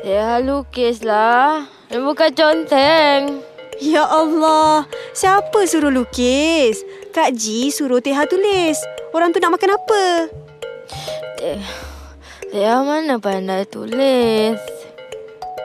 [0.00, 1.68] dia lukis lah.
[1.92, 3.44] Dia bukan conteng.
[3.76, 6.80] Ya Allah, siapa suruh lukis?
[7.12, 8.80] Kak Ji suruh Tiha tulis.
[9.12, 10.04] Orang tu nak makan apa?
[11.36, 11.60] Dia,
[12.48, 14.56] dia mana pandai tulis?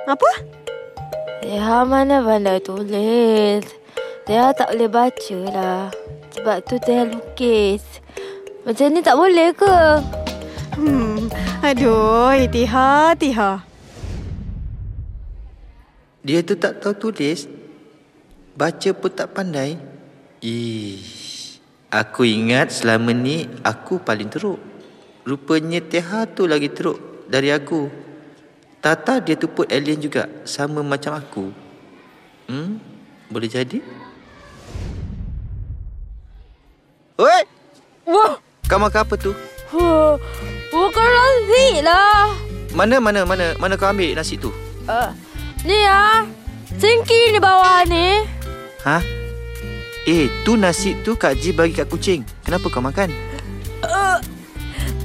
[0.04, 0.32] Apa?
[1.39, 3.63] Dia mana pandai tulis?
[4.28, 5.84] Dia tak boleh baca lah.
[6.36, 8.04] Sebab tu dia lukis.
[8.63, 9.76] Macam ni tak boleh ke?
[10.80, 11.28] Hmm,
[11.60, 13.52] aduh, Tiha, Tiha.
[16.23, 17.52] Dia tu tak tahu tulis.
[18.56, 19.76] Baca pun tak pandai.
[20.39, 21.04] Ih,
[21.91, 24.63] aku ingat selama ni aku paling teruk.
[25.28, 27.91] Rupanya Teha tu lagi teruk dari aku.
[28.80, 31.52] Tata dia tu put alien juga sama macam aku.
[32.47, 32.80] Hmm,
[33.28, 33.80] boleh jadi?
[37.19, 37.43] Oi,
[38.04, 39.32] Wah, kau makan apa tu?
[39.69, 40.15] huh,
[40.69, 42.30] bukan nasi lah.
[42.71, 44.49] Mana mana mana mana kau ambil nasi tu?
[44.86, 45.10] Uh,
[45.62, 46.26] ni ah,
[46.73, 48.26] singki ni bawah ni.
[48.84, 48.97] Ha?
[50.04, 52.28] Eh, tu nasi tu Kak Ji bagi kat kucing.
[52.43, 53.08] Kenapa kau makan?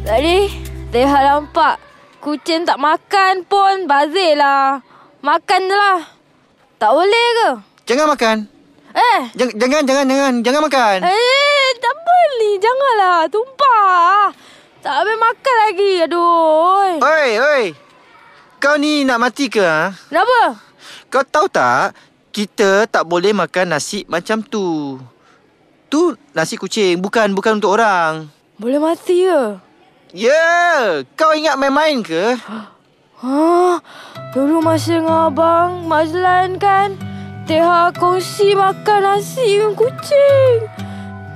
[0.02, 0.48] Tadi,
[0.88, 1.76] Teha nampak.
[2.18, 4.80] Kucing tak makan pun bazir lah.
[5.20, 6.00] Makan je lah.
[6.80, 7.48] Tak boleh ke?
[7.84, 8.36] Jangan makan.
[8.90, 10.98] Eh, Jangan jangan jangan jangan jangan makan.
[11.04, 12.54] eh, tak boleh.
[12.56, 14.32] Janganlah, tumpah.
[14.80, 15.92] Tak habis makan lagi.
[16.08, 16.96] Aduh.
[17.04, 17.64] Oi, oi.
[18.58, 19.94] Kau ni nak mati ke ha?
[20.10, 20.58] Kenapa?
[21.12, 21.94] Kau tahu tak?
[22.34, 24.98] Kita tak boleh makan nasi macam tu.
[25.88, 28.26] Tu nasi kucing, bukan bukan untuk orang.
[28.58, 29.62] Boleh mati ke?
[30.10, 30.80] Ya, yeah.
[31.14, 32.34] kau ingat main-main ke?
[33.18, 33.82] Ha,
[34.30, 36.94] dulu masa dengan abang Mazlan kan
[37.50, 40.77] Teha kongsi makan nasi dengan kucing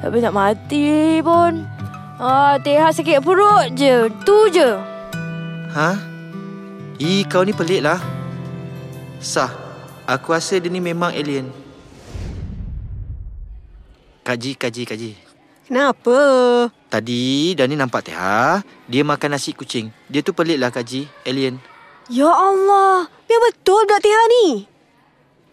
[0.02, 1.62] Tapi nak mati pun
[2.18, 4.68] Ah, Teha sakit perut je Tu je
[5.72, 5.96] Ha?
[7.00, 7.96] Ih, kau ni pelik lah.
[9.18, 9.48] Sah.
[10.04, 11.48] Aku rasa dia ni memang alien.
[14.20, 15.10] Kaji, kaji, kaji.
[15.64, 16.18] Kenapa?
[16.92, 19.88] Tadi Dani nampak Teha, dia makan nasi kucing.
[20.12, 21.56] Dia tu pelik lah Kaji, alien.
[22.12, 24.46] Ya Allah, biar betul budak Tiha ni.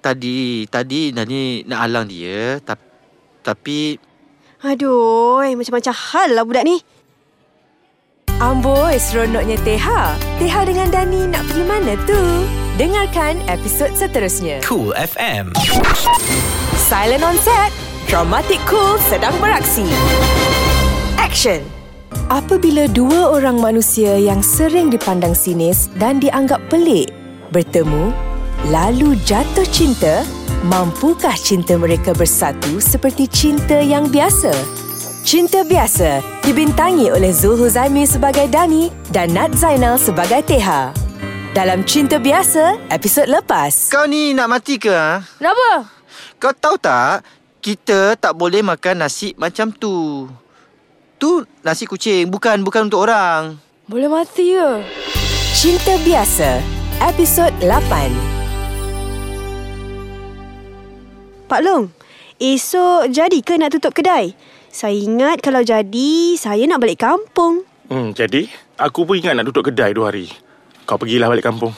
[0.03, 2.83] Tadi, tadi Dani nak halang dia, tapi,
[3.39, 3.79] tapi
[4.59, 6.83] Aduh, macam-macam hal lah budak ni.
[8.43, 10.19] Amboi, seronoknya Teha.
[10.35, 12.19] Teha dengan Dani nak pergi mana tu?
[12.75, 14.59] Dengarkan episod seterusnya.
[14.63, 15.55] Cool FM.
[16.75, 17.71] Silent on set.
[18.11, 19.87] Dramatic cool sedang beraksi.
[21.15, 21.63] Action.
[22.27, 27.07] Apabila dua orang manusia yang sering dipandang sinis dan dianggap pelik
[27.55, 28.11] bertemu,
[28.67, 30.27] lalu jatuh cinta,
[30.65, 34.51] mampukah cinta mereka bersatu seperti cinta yang biasa?
[35.23, 40.89] Cinta Biasa dibintangi oleh Zul Huzaimi sebagai Dani dan Nat Zainal sebagai Teha.
[41.53, 43.93] Dalam Cinta Biasa, episod lepas.
[43.93, 45.21] kau ni nak mati ke ha?
[45.37, 45.85] Kenapa?
[46.39, 47.21] Kau tahu tak,
[47.61, 50.25] kita tak boleh makan nasi macam tu.
[51.19, 53.59] Tu nasi kucing, bukan bukan untuk orang.
[53.85, 54.81] Boleh mati ke?
[55.53, 56.63] Cinta Biasa,
[57.05, 58.38] episod 8.
[61.49, 61.89] Pak Long,
[62.37, 64.37] esok jadi ke nak tutup kedai?
[64.69, 67.65] Saya ingat kalau jadi, saya nak balik kampung.
[67.89, 68.45] Hmm, jadi,
[68.77, 70.29] aku pun ingat nak duduk kedai dua hari.
[70.85, 71.73] Kau pergilah balik kampung.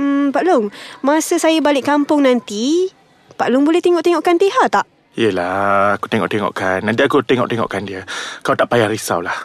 [0.00, 0.72] Hmm, Pak Long,
[1.04, 2.88] masa saya balik kampung nanti,
[3.36, 4.88] Pak Long boleh tengok-tengokkan Tiha tak?
[5.12, 6.80] Yelah, aku tengok-tengokkan.
[6.80, 8.08] Nanti aku tengok-tengokkan dia.
[8.40, 9.36] Kau tak payah risaulah.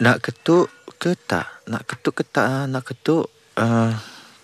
[0.00, 1.60] Nak ketuk ke tak?
[1.68, 2.72] Nak ketuk ke tak?
[2.72, 3.28] Nak ketuk.
[3.52, 3.92] Uh,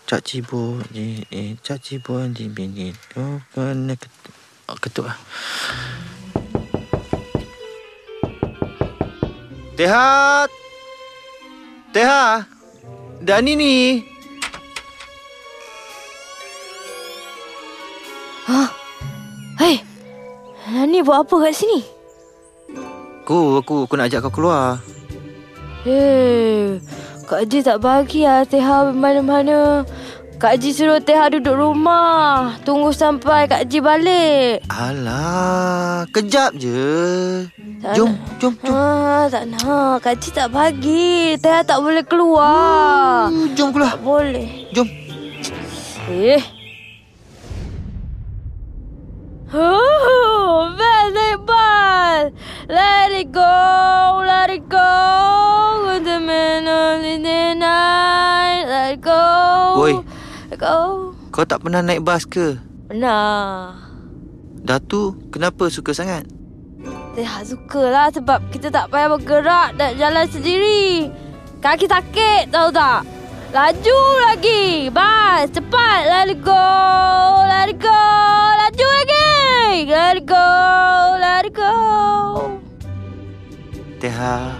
[0.06, 2.92] Cak Cibo ni eh, Cak Cibo di bini.
[3.16, 4.34] Oh, kena ketuk.
[4.68, 5.18] Oh, ketuk lah.
[9.76, 10.48] Tehat.
[11.92, 12.44] Teha.
[13.22, 13.74] Dani ni.
[19.62, 19.78] Hei,
[20.90, 21.86] Ni buat apa kat sini?
[23.22, 24.82] Aku, aku, aku nak ajak kau keluar.
[25.86, 26.82] Hei,
[27.32, 29.88] Kak Haji tak bagi lah Teha mana-mana.
[30.36, 32.60] Kak Haji suruh Teha duduk rumah.
[32.60, 34.60] Tunggu sampai Kak Haji balik.
[34.68, 37.48] Alah, kejap je.
[37.80, 38.36] Tak Jom, nak.
[38.36, 38.76] jom, jom.
[38.76, 40.04] Ha, tak nak.
[40.04, 41.40] Kak Haji tak bagi.
[41.40, 43.32] Teha tak boleh keluar.
[43.32, 43.96] Hmm, Jom keluar.
[43.96, 44.68] Tak boleh.
[44.76, 44.88] Jom.
[46.12, 46.42] Eh.
[49.56, 51.16] Oh, best
[51.48, 52.24] bus.
[52.68, 53.44] Let it go,
[60.62, 61.10] Go.
[61.34, 62.54] Kau tak pernah naik bas ke?
[62.86, 63.74] Pernah.
[64.62, 66.22] Datu, kenapa suka sangat?
[67.18, 71.10] Saya suka lah sebab kita tak payah bergerak dan jalan sendiri.
[71.58, 73.02] Kaki sakit tahu tak?
[73.50, 74.86] Laju lagi.
[74.94, 76.00] Bas, cepat.
[76.06, 76.62] Let it go.
[77.42, 78.02] Let it go.
[78.62, 79.30] Laju lagi.
[79.90, 80.50] Let it go.
[81.18, 81.74] Let it go.
[83.98, 84.54] Teha,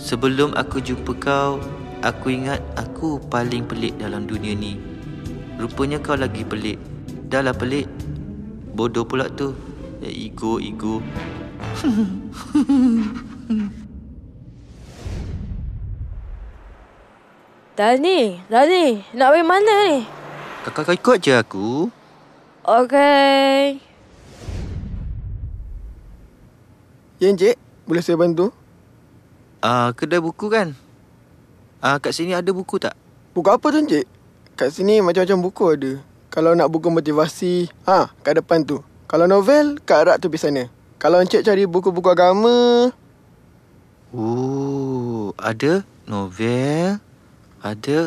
[0.00, 1.60] sebelum aku jumpa kau,
[2.02, 4.78] aku ingat aku paling pelik dalam dunia ni.
[5.58, 6.78] Rupanya kau lagi pelik.
[7.26, 7.90] Dah lah pelik.
[8.74, 9.54] Bodoh pula tu.
[9.98, 11.02] Ya, ego, ego.
[17.78, 20.02] Dani, Dani, nak pergi mana ni?
[20.66, 21.68] Kakak kau ikut je aku.
[22.66, 23.78] Okey.
[27.18, 27.54] Ya, Encik.
[27.86, 28.50] Boleh saya bantu?
[29.58, 30.74] Ah, uh, kedai buku kan?
[31.78, 32.98] Ah, uh, kat sini ada buku tak?
[33.34, 34.06] Buku apa tu, Encik?
[34.58, 35.92] Kat sini macam-macam buku ada.
[36.28, 38.82] Kalau nak buku motivasi, ha, kat depan tu.
[39.06, 40.66] Kalau novel, kat rak tepi sana.
[40.98, 42.90] Kalau Encik cari buku-buku agama,
[44.08, 46.96] Oh, ada novel,
[47.60, 47.98] ada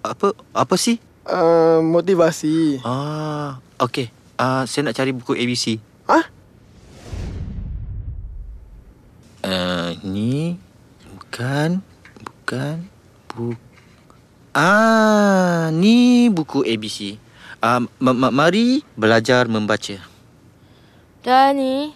[0.00, 0.96] apa apa sih?
[1.28, 2.80] uh, motivasi.
[2.80, 4.08] Ah, okey.
[4.40, 5.76] Ah, saya nak cari buku ABC.
[6.08, 6.18] Ha?
[9.44, 10.56] Uh, ni
[11.12, 11.84] bukan
[12.48, 12.80] bukan
[13.36, 13.52] bu
[14.56, 17.20] Ah, ni buku ABC.
[17.60, 20.00] Ah, ma- ma- mari belajar membaca.
[21.20, 21.92] Dani,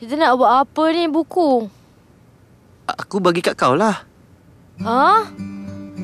[0.00, 1.68] kita nak buat apa ni buku?
[2.88, 4.02] Aku bagi kat kau lah.
[4.80, 5.28] Ha?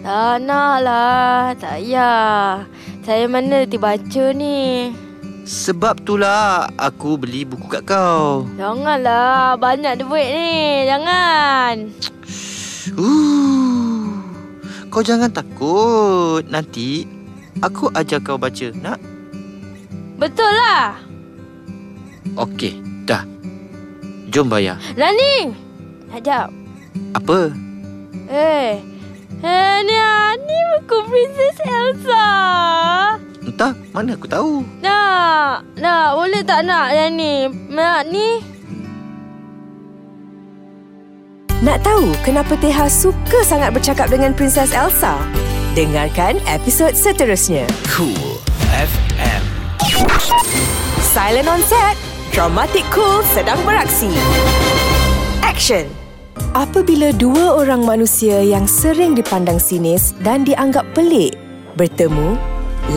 [0.05, 1.57] Tak nak lah.
[1.57, 2.69] Tak payah.
[3.03, 4.93] Saya mana nanti baca ni.
[5.49, 8.45] Sebab itulah aku beli buku kat kau.
[8.55, 9.57] Janganlah.
[9.57, 10.85] Banyak duit ni.
[10.87, 11.75] Jangan.
[12.99, 14.19] Uh,
[14.91, 16.43] kau jangan takut.
[16.51, 17.07] Nanti
[17.63, 18.75] aku ajar kau baca.
[18.75, 18.99] Nak?
[20.19, 20.99] Betul lah.
[22.35, 23.23] Okey, dah.
[24.33, 24.83] Jom bayar.
[24.99, 25.55] Nani.
[26.11, 26.49] Sekejap.
[27.15, 27.55] Apa?
[28.33, 28.81] Eh.
[29.43, 32.27] Eh, ni, ah, ni buku Princess Elsa.
[33.43, 34.63] Entah, mana aku tahu.
[34.79, 35.67] Nak.
[35.83, 36.09] Nak.
[36.15, 37.51] Boleh tak nak yang ni?
[37.51, 38.52] Nak ni?
[41.63, 45.15] Nak tahu kenapa Teha suka sangat bercakap dengan Princess Elsa?
[45.79, 47.71] Dengarkan episod seterusnya.
[47.87, 48.43] Cool
[48.75, 49.43] FM.
[51.15, 51.95] Silent on set.
[52.35, 54.11] Dramatic Cool sedang beraksi.
[55.47, 55.87] Action.
[56.51, 61.39] Apabila dua orang manusia yang sering dipandang sinis dan dianggap pelik
[61.79, 62.35] bertemu,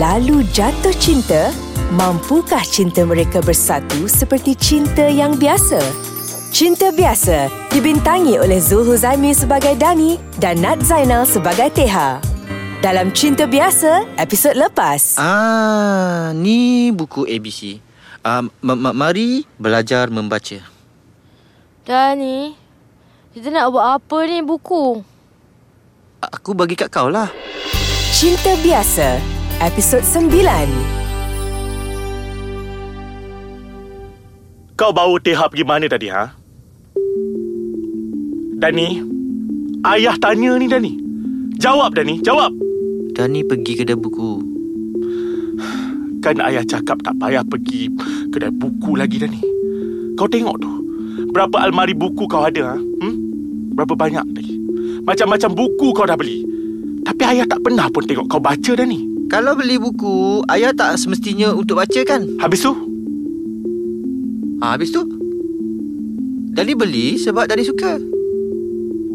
[0.02, 1.54] lalu jatuh cinta,
[1.94, 6.15] mampukah cinta mereka bersatu seperti cinta yang biasa?
[6.56, 12.24] Cinta Biasa dibintangi oleh Zul Huzaimi sebagai Dani dan Nat Zainal sebagai Teha.
[12.80, 15.20] Dalam Cinta Biasa, episod lepas.
[15.20, 17.84] Ah, ni buku ABC.
[18.24, 20.64] Ah, ma- ma- mari belajar membaca.
[21.84, 22.56] Dani.
[23.36, 25.04] Kita nak buat apa ni buku?
[26.24, 27.36] Aku bagi kat kau lah.
[28.16, 29.20] Cinta Biasa,
[29.60, 30.72] episod 9.
[34.80, 36.45] Kau bawa Teha pergi mana tadi, ha?
[38.56, 39.04] Dani,
[39.84, 40.96] ayah tanya ni, Dani.
[41.60, 42.24] Jawab, Dani.
[42.24, 42.56] Jawab.
[43.12, 44.40] Dani pergi kedai buku.
[46.24, 47.92] Kan ayah cakap tak payah pergi
[48.32, 49.44] kedai buku lagi dah ni.
[50.16, 50.72] Kau tengok tu.
[51.36, 52.74] Berapa almari buku kau ada?
[52.74, 52.78] Ha?
[52.80, 53.16] Hmm?
[53.76, 54.56] Berapa banyak lagi?
[55.04, 56.48] Macam-macam buku kau dah beli.
[57.04, 59.04] Tapi ayah tak pernah pun tengok kau baca dah ni.
[59.28, 62.24] Kalau beli buku, ayah tak semestinya untuk baca kan?
[62.40, 62.74] Habis tu,
[64.64, 65.04] Ha, habis tu?
[66.56, 68.15] Dani beli sebab Dani suka.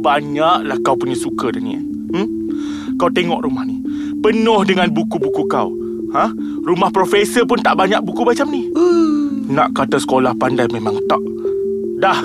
[0.00, 1.76] Banyaklah kau punya suka dah ni.
[1.76, 1.84] eh.
[2.16, 2.28] Hmm?
[2.96, 3.80] Kau tengok rumah ni.
[4.20, 5.72] Penuh dengan buku-buku kau.
[6.12, 6.28] Ha?
[6.66, 8.66] Rumah profesor pun tak banyak buku macam ni.
[9.50, 11.22] Nak kata sekolah pandai memang tak.
[12.00, 12.20] Dah.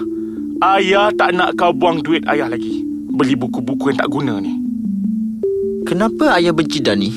[0.63, 2.81] Ayah tak nak kau buang duit ayah lagi.
[3.15, 4.55] Beli buku-buku yang tak guna ni.
[5.85, 7.11] Kenapa ayah benci Dani?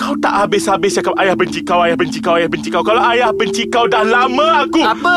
[0.00, 2.82] Kau tak habis-habis cakap ayah benci kau, ayah benci kau, ayah benci kau.
[2.82, 4.82] Kalau ayah benci kau dah lama aku.
[4.82, 5.16] Apa?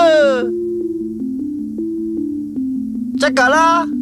[3.17, 3.94] Cakaplah.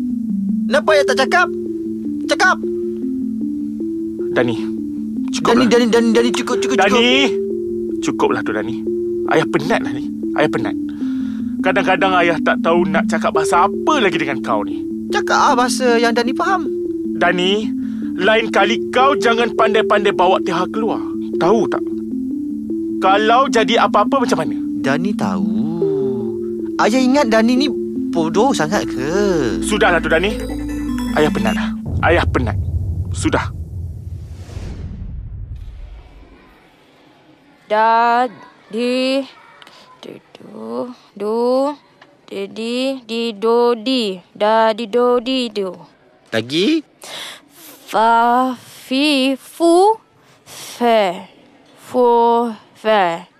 [0.63, 1.47] Kenapa ayah tak cakap?
[2.25, 2.57] Cakap.
[4.33, 4.55] Dani.
[5.33, 5.69] Cukup Dani, lah.
[5.69, 6.97] Dani, Dani, Dani, cukup, cukup, cukup.
[6.97, 7.11] Dani.
[8.01, 8.75] Cukuplah tu Dani.
[9.29, 10.07] Ayah penat lah ni.
[10.39, 10.75] Ayah penat.
[11.63, 14.83] Kadang-kadang ayah tak tahu nak cakap bahasa apa lagi dengan kau ni.
[15.11, 16.67] Cakap ah bahasa yang Dani faham.
[17.19, 17.69] Dani,
[18.17, 20.99] lain kali kau jangan pandai-pandai bawa Tiha keluar.
[21.39, 21.83] Tahu tak?
[23.03, 24.57] Kalau jadi apa-apa macam mana?
[24.79, 25.51] Dani tahu.
[26.81, 27.67] Ayah ingat Dani ni
[28.13, 29.09] bodoh sangat ke?
[29.65, 30.37] Sudahlah tu Dani.
[31.17, 31.69] Ayah penat lah.
[32.05, 32.53] Ayah penat.
[33.09, 33.49] Sudah.
[37.65, 38.29] Da
[38.69, 39.25] di
[39.97, 41.37] du du du
[42.29, 45.73] di di di do di da di do di do
[46.29, 46.85] Lagi?
[47.89, 49.97] fa fi fu
[50.45, 51.29] fe
[51.77, 53.33] fu fe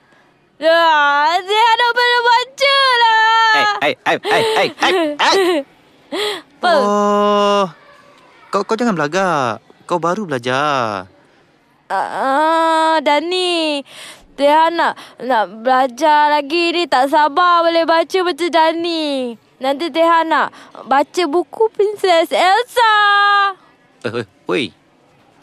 [0.64, 3.23] Ya, dia ada baca lah.
[3.54, 5.38] Hai, hai, hai, hai, hai, hai.
[6.58, 6.74] Apa?
[6.82, 7.66] Oh.
[8.50, 9.62] Kau kau jangan belagak.
[9.86, 11.06] Kau baru belajar.
[11.94, 13.86] Ah, Dani.
[14.34, 19.38] Dia nak nak belajar lagi ni tak sabar boleh baca macam Dani.
[19.62, 20.50] Nanti Teha nak
[20.90, 22.96] baca buku Princess Elsa.
[24.02, 24.74] Eh, eh, oi.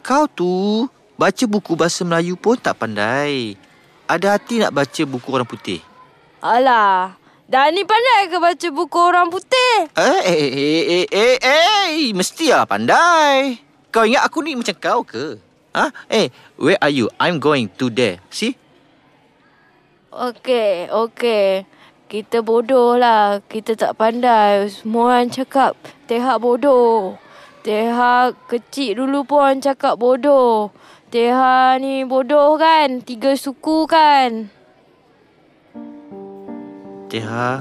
[0.03, 0.83] Kau tu
[1.15, 3.55] baca buku bahasa Melayu pun tak pandai.
[4.03, 5.79] Ada hati nak baca buku orang putih.
[6.41, 7.20] Alah,
[7.51, 9.91] Dani pandai ke baca buku orang putih?
[9.99, 13.59] Eh, eh, eh, eh, eh, eh, eh, mestilah pandai.
[13.91, 15.35] Kau ingat aku ni macam kau ke?
[15.75, 15.91] Ha?
[16.07, 17.11] Eh, where are you?
[17.19, 18.23] I'm going to there.
[18.31, 18.55] See?
[20.15, 21.67] Okey, okey.
[22.07, 23.43] Kita bodoh lah.
[23.43, 24.71] Kita tak pandai.
[24.71, 25.75] Semua orang cakap
[26.07, 27.19] Teha bodoh.
[27.67, 30.71] Teha kecil dulu pun orang cakap bodoh.
[31.11, 33.03] Teha ni bodoh kan?
[33.03, 34.60] Tiga suku kan?
[37.11, 37.59] Teha,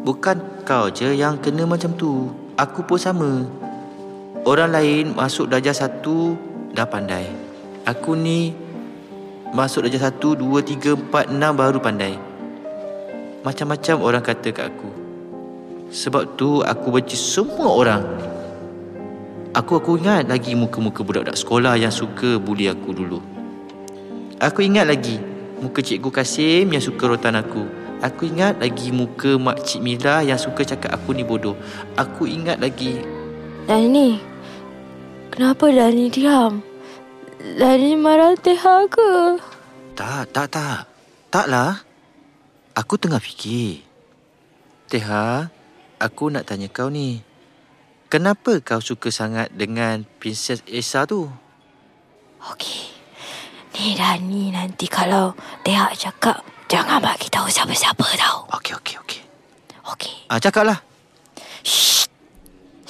[0.00, 2.32] bukan kau je yang kena macam tu.
[2.56, 3.44] Aku pun sama.
[4.48, 6.40] Orang lain masuk darjah satu
[6.72, 7.28] dah pandai.
[7.84, 8.56] Aku ni
[9.52, 12.16] masuk darjah satu, dua, tiga, empat, enam baru pandai.
[13.44, 14.88] Macam-macam orang kata kat aku.
[15.92, 18.02] Sebab tu aku benci semua orang.
[19.52, 23.20] Aku aku ingat lagi muka-muka budak-budak sekolah yang suka bully aku dulu.
[24.40, 25.20] Aku ingat lagi
[25.60, 27.79] muka Cikgu Kasim yang suka rotan aku.
[28.00, 31.52] Aku ingat lagi muka Mak Cik Mila yang suka cakap aku ni bodoh.
[32.00, 32.96] Aku ingat lagi
[33.68, 34.16] Dani,
[35.30, 36.64] kenapa Dani diam?
[37.38, 39.36] Dani marah Teha ke?
[39.94, 40.88] Tak, tak, tak.
[41.28, 41.84] Taklah.
[42.74, 43.84] Aku tengah fikir.
[44.88, 45.52] Teha,
[46.00, 47.22] aku nak tanya kau ni.
[48.10, 51.30] Kenapa kau suka sangat dengan Princess Esa tu?
[52.50, 52.90] Okey.
[53.78, 58.46] Ni Dani nanti kalau Teha cakap jangan bagi tahu siapa-siapa tau.
[58.54, 59.20] Okey, okey, okey.
[59.90, 60.14] Okey.
[60.30, 60.78] Ah, cakaplah.
[61.66, 62.06] Shh.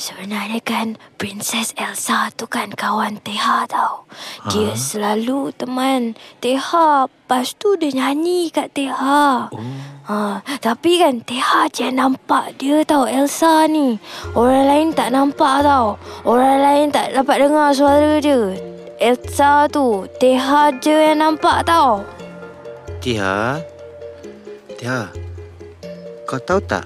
[0.01, 4.09] Sebenarnya kan Princess Elsa tu kan kawan Teha tau.
[4.49, 7.05] Dia selalu teman Teha.
[7.05, 9.53] Lepas tu dia nyanyi kat Teha.
[9.53, 9.61] Oh.
[10.09, 14.01] Ha, tapi kan Teha je nampak dia tau Elsa ni.
[14.33, 16.01] Orang lain tak nampak tau.
[16.24, 18.57] Orang lain tak dapat dengar suara dia.
[18.97, 22.20] Elsa tu Teha je yang nampak tau.
[23.01, 23.57] Tia,
[24.77, 25.09] Tia,
[26.29, 26.85] kau tahu tak?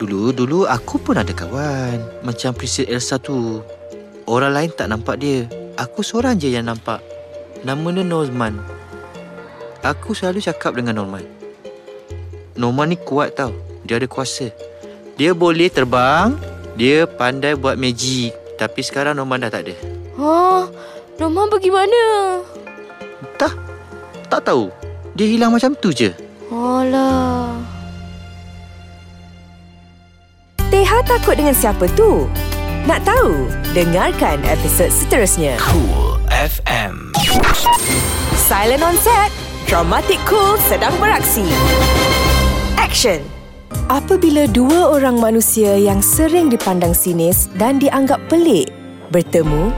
[0.00, 3.60] Dulu-dulu aku pun ada kawan macam Princess Elsa tu.
[4.24, 5.44] Orang lain tak nampak dia.
[5.76, 7.04] Aku seorang je yang nampak.
[7.60, 8.56] Nama dia Norman.
[9.84, 11.28] Aku selalu cakap dengan Norman.
[12.56, 13.52] Norman ni kuat tau.
[13.84, 14.48] Dia ada kuasa.
[15.20, 16.40] Dia boleh terbang.
[16.80, 18.32] Dia pandai buat magic.
[18.56, 19.76] Tapi sekarang Norman dah tak ada.
[20.16, 20.64] Ha,
[21.20, 22.04] Norman pergi mana?
[23.20, 23.52] Entah.
[24.32, 24.85] Tak tahu.
[25.16, 26.12] Dia hilang macam tu je.
[26.52, 27.56] Alah.
[30.68, 32.28] Teha takut dengan siapa tu?
[32.84, 33.48] Nak tahu?
[33.72, 35.56] Dengarkan episod seterusnya.
[35.56, 37.16] Cool FM.
[38.36, 39.32] Silent on set.
[39.64, 41.48] Dramatic cool sedang beraksi.
[42.76, 43.24] Action.
[43.88, 48.68] Apabila dua orang manusia yang sering dipandang sinis dan dianggap pelik
[49.08, 49.72] bertemu,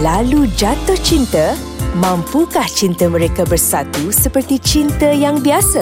[0.00, 1.54] lalu jatuh cinta,
[1.96, 5.80] mampukah cinta mereka bersatu seperti cinta yang biasa?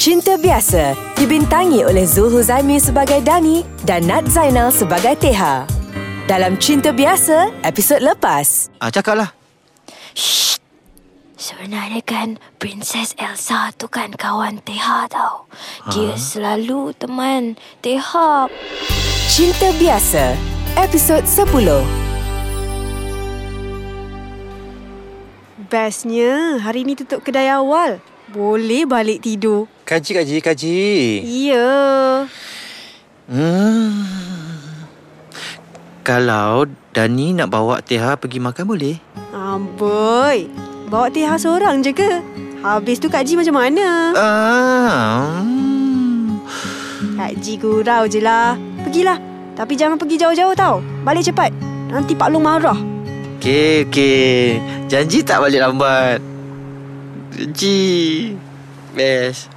[0.00, 5.68] Cinta Biasa dibintangi oleh Zul Huzaimi sebagai Dani dan Nat Zainal sebagai Teha.
[6.24, 8.72] Dalam Cinta Biasa, episod lepas.
[8.80, 9.28] Ah, cakaplah.
[11.36, 15.44] Sebenarnya kan Princess Elsa tu kan kawan Teha tau.
[15.92, 18.48] Dia selalu teman Teha.
[19.28, 20.32] Cinta Biasa,
[20.80, 22.09] episod 10.
[25.70, 28.02] Bestnya hari ni tutup kedai awal.
[28.34, 29.70] Boleh balik tidur.
[29.86, 30.82] Kaji, kaji, kaji.
[31.22, 31.70] Ya.
[33.30, 34.02] Hmm.
[36.02, 38.98] Kalau Dani nak bawa Teha pergi makan boleh?
[39.30, 40.50] Amboi.
[40.90, 42.18] Bawa Teha seorang je ke?
[42.66, 44.10] Habis tu Kak Ji macam mana?
[44.18, 45.38] Ah.
[45.38, 46.34] hmm.
[47.14, 48.58] Kak Ji gurau je lah.
[48.82, 49.22] Pergilah.
[49.54, 50.82] Tapi jangan pergi jauh-jauh tau.
[51.06, 51.54] Balik cepat.
[51.94, 52.89] Nanti Pak Long marah.
[53.40, 54.60] Okey, okey.
[54.92, 56.20] Janji tak balik lambat.
[57.32, 58.36] Janji.
[58.92, 59.48] Best.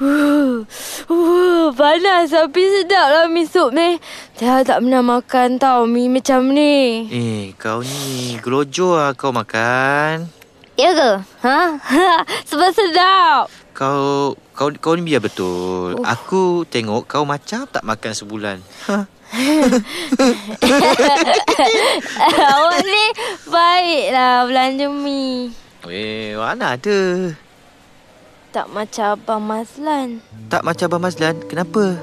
[0.00, 0.64] Uh,
[1.12, 4.00] uh, panas tapi sedap lah mi sup ni.
[4.40, 7.12] Teha tak pernah makan tau mi macam ni.
[7.12, 10.32] Eh, kau ni gelojo lah kau makan.
[10.80, 11.10] Ya ke?
[11.44, 11.60] Ha?
[12.48, 13.52] Sebab sedap.
[13.76, 16.00] Kau kau kau ni biar betul.
[16.00, 16.08] Oh.
[16.08, 18.64] Aku tengok kau macam tak makan sebulan.
[18.88, 19.13] Ha.
[22.54, 23.04] Awak ni
[23.50, 25.50] baiklah belanja mi.
[25.90, 27.34] Eh, mana ada?
[28.54, 30.22] Tak macam Abang Mazlan.
[30.46, 31.34] Tak macam Abang Mazlan.
[31.50, 31.98] Kenapa?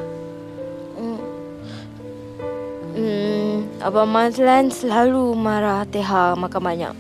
[2.92, 6.94] Hmm, Abang Mazlan selalu marah Teha makan banyak.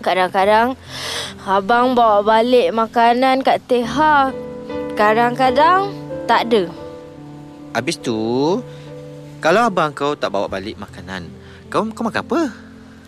[0.00, 0.76] Kadang-kadang
[1.44, 4.32] abang bawa balik makanan kat Teha.
[4.96, 5.92] Kadang-kadang
[6.28, 6.68] tak ada.
[7.72, 8.60] Habis tu,
[9.40, 11.24] kalau abang kau tak bawa balik makanan,
[11.72, 12.40] kau kau makan apa?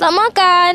[0.01, 0.73] Tak makan.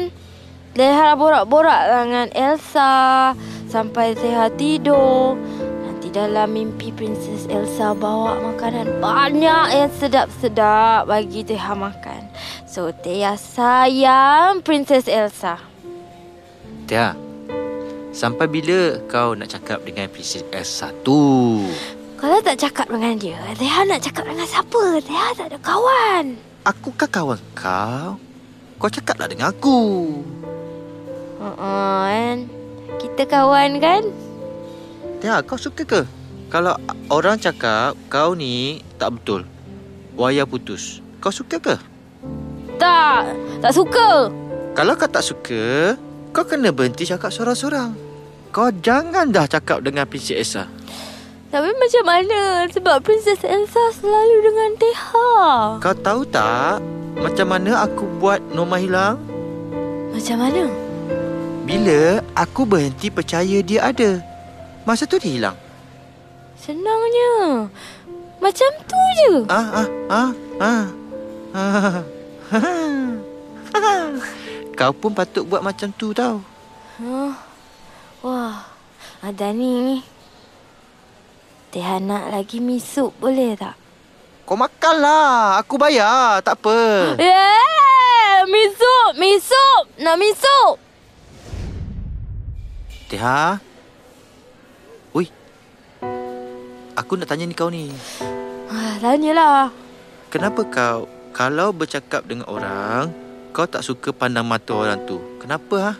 [0.77, 3.33] Teha borak-borak dengan Elsa
[3.65, 5.33] sampai Teha tidur.
[5.81, 12.29] Nanti dalam mimpi Princess Elsa bawa makanan banyak yang sedap-sedap bagi Teha makan.
[12.69, 15.57] So Teha sayang Princess Elsa.
[16.85, 17.17] Tia,
[18.13, 21.65] sampai bila kau nak cakap dengan Princess Elsa tu?
[22.17, 24.97] Kalau tak cakap dengan dia, Teha nak cakap dengan siapa?
[25.05, 26.33] Teha tak ada kawan.
[26.65, 28.17] Aku kan kawan kau.
[28.81, 29.81] Kau cakaplah dengan aku.
[31.37, 32.49] Uh-uh, kan?
[32.97, 34.03] Kita kawan kan?
[35.21, 36.01] Tia, kau suka ke?
[36.49, 36.73] Kalau
[37.13, 39.45] orang cakap kau ni tak betul.
[40.17, 41.05] Waya putus.
[41.21, 41.77] Kau suka ke?
[42.81, 43.29] Tak,
[43.61, 44.33] tak suka.
[44.73, 45.93] Kalau kau tak suka,
[46.33, 47.93] kau kena berhenti cakap sorang-sorang.
[48.49, 50.76] Kau jangan dah cakap dengan Princess Elsa.
[51.47, 52.67] Tapi macam mana?
[52.67, 55.31] Sebab Princess Elsa selalu dengan Teha.
[55.79, 56.83] Kau tahu tak
[57.17, 59.15] macam mana aku buat Norma hilang?
[60.11, 60.67] Macam mana?
[61.63, 64.19] Bila aku berhenti percaya dia ada.
[64.83, 65.57] Masa tu dia hilang.
[66.59, 67.67] Senangnya.
[68.43, 69.33] Macam tu je.
[69.47, 70.85] Ah ah ah ah.
[71.55, 71.95] ah.
[74.77, 76.43] Kau pun patut buat macam tu tau.
[77.01, 77.33] Huh?
[78.21, 78.67] Wah,
[79.23, 80.03] ada ni.
[81.77, 83.77] Teha nak lagi mi sup boleh tak?
[84.49, 85.61] Kau makanlah.
[85.61, 86.41] Aku bayar.
[86.41, 86.73] Tak apa.
[87.21, 88.49] Yeah!
[88.49, 89.13] Mi sup!
[89.13, 89.85] Mi sup!
[90.01, 90.81] Nak mi sup!
[93.13, 93.61] Teha.
[95.13, 95.29] Ui.
[96.97, 97.93] Aku nak tanya ni kau ni.
[98.73, 99.69] Ah, tanyalah.
[100.33, 103.13] Kenapa kau kalau bercakap dengan orang,
[103.53, 105.21] kau tak suka pandang mata orang tu?
[105.37, 105.93] Kenapa ha?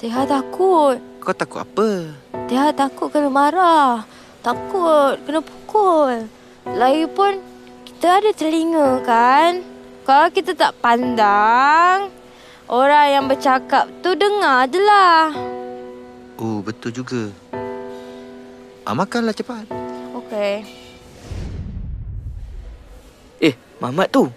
[0.00, 0.96] Teha takut.
[1.20, 2.08] Kau takut apa?
[2.48, 4.13] Teha takut kena marah.
[4.44, 6.28] Takut kena pukul.
[6.68, 7.40] Lagipun
[7.88, 9.64] kita ada telinga kan?
[10.04, 12.12] Kalau kita tak pandang,
[12.68, 15.32] orang yang bercakap tu dengar je lah.
[16.36, 17.32] Oh, betul juga.
[18.84, 19.64] Ah, makanlah cepat.
[20.12, 20.68] Okey.
[23.40, 24.28] Eh, Mamat tu.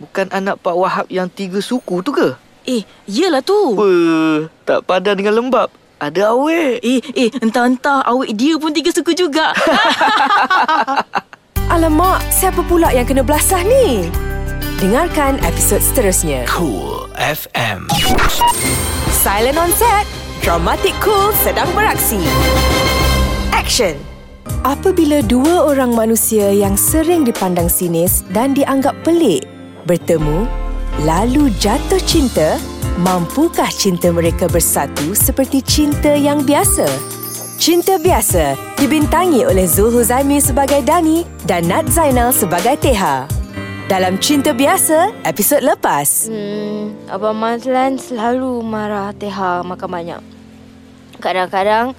[0.00, 2.32] Bukan anak Pak Wahab yang tiga suku tu ke?
[2.64, 3.76] Eh, yelah tu.
[3.76, 3.92] Apa?
[4.64, 5.68] Tak padan dengan lembab.
[6.04, 6.84] Ada awet.
[6.84, 9.56] Eh, eh, entah-entah awet dia pun tiga suku juga.
[11.72, 14.12] Alamak, siapa pula yang kena belasah ni?
[14.84, 16.44] Dengarkan episod seterusnya.
[16.44, 17.88] Cool FM.
[19.08, 20.04] Silent on set.
[20.44, 22.20] Dramatic cool sedang beraksi.
[23.56, 23.96] Action.
[24.60, 29.48] Apabila dua orang manusia yang sering dipandang sinis dan dianggap pelik
[29.88, 30.44] bertemu,
[31.02, 32.60] lalu jatuh cinta?
[33.02, 36.86] Mampukah cinta mereka bersatu seperti cinta yang biasa?
[37.58, 43.26] Cinta Biasa dibintangi oleh Zul Huzaimi sebagai Dani dan Nat Zainal sebagai Teha.
[43.90, 46.28] Dalam Cinta Biasa, episod lepas.
[46.28, 50.22] Hmm, Abang Mazlan selalu marah Teha makan banyak.
[51.18, 51.96] Kadang-kadang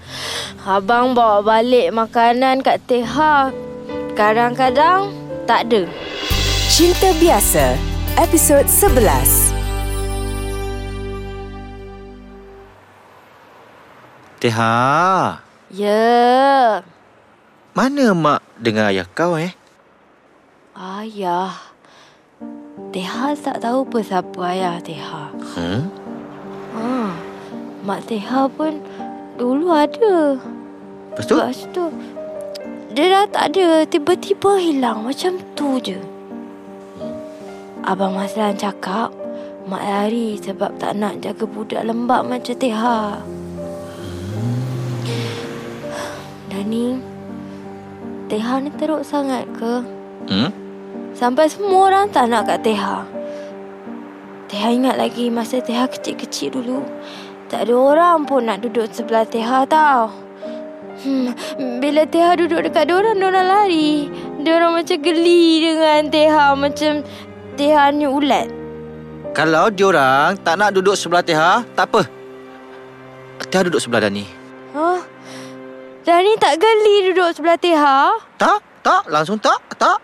[0.64, 3.50] abang bawa balik makanan kat Teha.
[4.14, 5.12] Kadang-kadang
[5.50, 5.90] tak ada.
[6.70, 9.52] Cinta Biasa, episod 11.
[14.40, 16.80] Teha, Ya.
[17.76, 19.52] mana mak dengan ayah kau eh?
[20.76, 21.60] Ayah.
[22.96, 25.36] Teha tak tahu pun siapa ayah Teha.
[25.60, 25.92] Hmm?
[26.76, 27.12] Ha.
[27.84, 28.80] Mak Teha pun
[29.36, 30.40] dulu ada.
[31.12, 31.36] Lepas tu?
[31.36, 31.84] Lepas tu
[32.96, 36.00] dia dah tak ada Tiba-tiba hilang Macam tu je
[37.86, 39.14] Abang Maslan cakap
[39.70, 43.22] Mak lari sebab tak nak jaga budak lembab macam Teha
[46.50, 46.98] Dani
[48.26, 49.86] Teha ni teruk sangat ke?
[50.34, 50.50] Hmm?
[51.14, 53.06] Sampai semua orang tak nak kat Teha
[54.50, 56.82] Teha ingat lagi masa Teha kecil-kecil dulu
[57.54, 60.26] Tak ada orang pun nak duduk sebelah Teha tau
[60.96, 61.36] Hmm,
[61.84, 64.08] bila Teha duduk dekat diorang, diorang lari.
[64.40, 66.56] Diorang macam geli dengan Teha.
[66.56, 67.04] Macam
[67.56, 68.52] Teha ni ulat.
[69.32, 72.04] Kalau diorang tak nak duduk sebelah Teha, tak apa.
[73.48, 74.28] Teha duduk sebelah Dani.
[74.76, 75.00] Huh?
[76.04, 78.12] Dani tak geli duduk sebelah Teha?
[78.36, 80.00] Tak, tak, langsung tak, tak.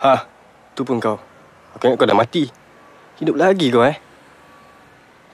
[0.00, 0.24] Ha,
[0.72, 1.20] tu pun kau.
[1.76, 2.48] Aku ingat kau dah mati.
[3.20, 3.96] Hidup lagi kau eh.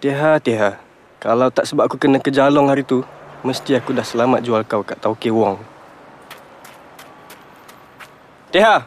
[0.02, 0.78] Teha, Teha.
[1.22, 3.06] Kalau tak sebab aku kena kejalong hari tu,
[3.46, 5.71] mesti aku dah selamat jual kau kat Tauke Wong.
[8.52, 8.84] Teha,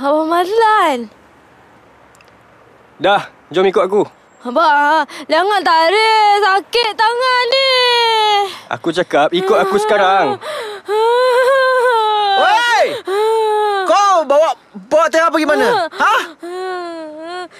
[0.00, 1.12] Abang Mazlan.
[2.96, 3.28] dah.
[3.52, 4.02] Jom ikut aku.
[4.48, 6.40] Abang, jangan tarik.
[6.40, 7.68] Sakit tangan ni.
[8.72, 10.40] Aku cakap ikut aku sekarang.
[12.40, 12.84] Woi!
[13.84, 14.56] Kau bawa
[14.88, 15.86] bawa Teha pergi mana?
[16.00, 16.16] Ha?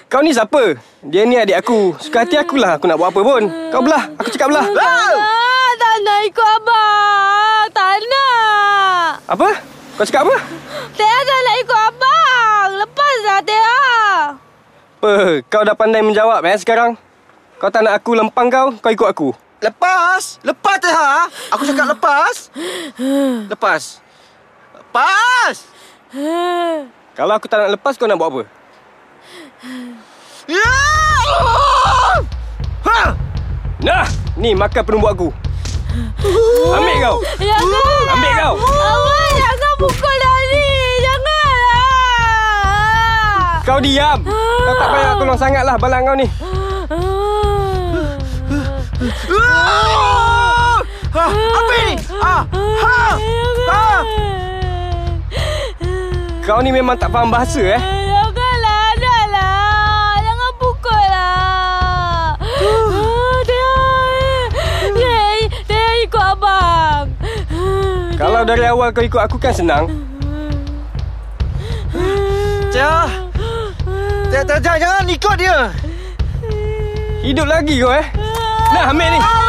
[0.08, 0.80] Kau ni siapa?
[1.04, 1.92] Dia ni adik aku.
[2.00, 3.42] Suka hati akulah aku nak buat apa pun.
[3.68, 4.08] Kau belah.
[4.16, 4.64] Aku cakap belah.
[4.64, 7.64] Ah, tak nak ikut abang.
[7.70, 9.08] Tak nak.
[9.28, 9.75] Apa?
[9.96, 10.36] Kau cakap apa?
[10.92, 12.68] Teha tak nak ikut abang.
[12.84, 13.80] Lepaslah Teha.
[15.00, 15.12] Apa?
[15.48, 17.00] Kau dah pandai menjawab eh sekarang?
[17.56, 19.28] Kau tak nak aku lempang kau, kau ikut aku.
[19.64, 20.36] Lepas!
[20.44, 21.32] Lepas Teha!
[21.56, 22.52] Aku cakap lepas!
[23.48, 24.04] Lepas!
[24.76, 25.54] Lepas!
[27.16, 28.42] Kalau aku tak nak lepas, kau nak buat apa?
[30.44, 30.76] Ya!
[32.84, 33.00] Ha!
[33.80, 34.04] Nah,
[34.36, 35.28] ni makan penumbuk aku.
[36.76, 37.16] Ambil kau.
[37.40, 38.12] Jangan.
[38.12, 38.54] Ambil kau.
[38.60, 40.68] Abang jangan pukul Dani.
[41.02, 41.84] Janganlah.
[43.64, 44.18] Kau diam.
[44.26, 46.26] Kau tak payah tolong sangatlah balang kau ni.
[51.16, 51.24] Ha!
[51.32, 51.96] Apa ini?
[52.20, 52.42] Ah!
[52.52, 53.16] Ha!
[53.68, 54.04] Ha!
[56.46, 58.05] Kau ni memang tak faham bahasa eh.
[68.16, 69.92] Kalau dari awal kau ikut aku kan senang.
[72.72, 73.08] Teha,
[74.32, 75.68] jangan, jangan ikut dia!
[77.20, 78.08] Hidup lagi kau eh.
[78.72, 79.45] Nah, ambil ni.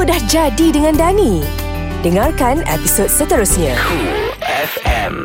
[0.00, 1.44] Apa dah jadi dengan Dani?
[2.00, 3.76] Dengarkan episod seterusnya.
[4.40, 5.20] FM.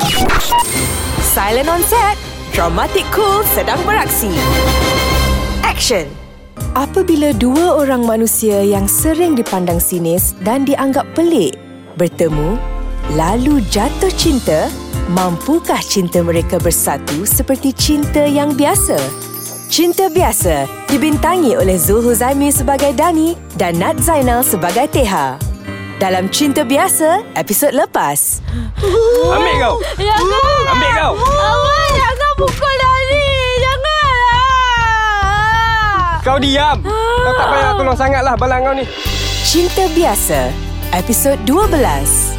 [1.23, 2.19] Silent on set.
[2.51, 4.27] Dramatic Cool sedang beraksi.
[5.63, 6.11] Action!
[6.75, 11.55] Apabila dua orang manusia yang sering dipandang sinis dan dianggap pelik
[11.95, 12.59] bertemu,
[13.15, 14.67] lalu jatuh cinta,
[15.15, 18.99] mampukah cinta mereka bersatu seperti cinta yang biasa?
[19.65, 25.41] Cinta Biasa dibintangi oleh Zul Huzaimi sebagai Dani dan Nat Zainal sebagai Teha.
[25.97, 28.43] Dalam Cinta Biasa, episod lepas.
[29.25, 29.75] Ambil kau.
[29.97, 30.63] Jangan.
[30.69, 31.13] Ambil kau.
[31.17, 33.25] Abang jangan pukul Dani.
[33.63, 34.43] Janganlah.
[36.21, 36.77] Kau diam.
[36.85, 38.85] Kau tak payah tolong sangatlah balang kau ni.
[39.41, 40.53] Cinta Biasa,
[40.93, 42.37] episod 12.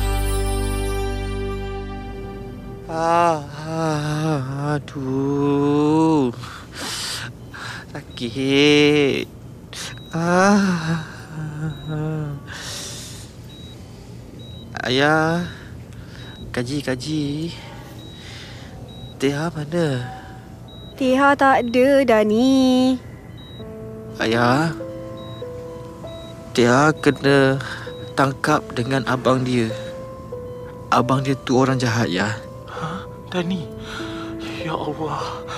[2.87, 6.31] Ah, ah, aduh.
[7.97, 9.25] Sakit.
[10.13, 11.01] Ah.
[14.85, 15.49] Ayah.
[16.53, 17.57] Kaji, kaji.
[19.17, 20.13] Teha mana?
[21.01, 23.01] Tiha tak ada, Dani.
[24.21, 24.77] Ayah.
[26.53, 27.57] Teha kena
[28.13, 29.73] tangkap dengan abang dia.
[30.93, 32.37] Abang dia tu orang jahat ya.
[33.33, 33.65] Dani.
[34.61, 35.49] Ya Allah.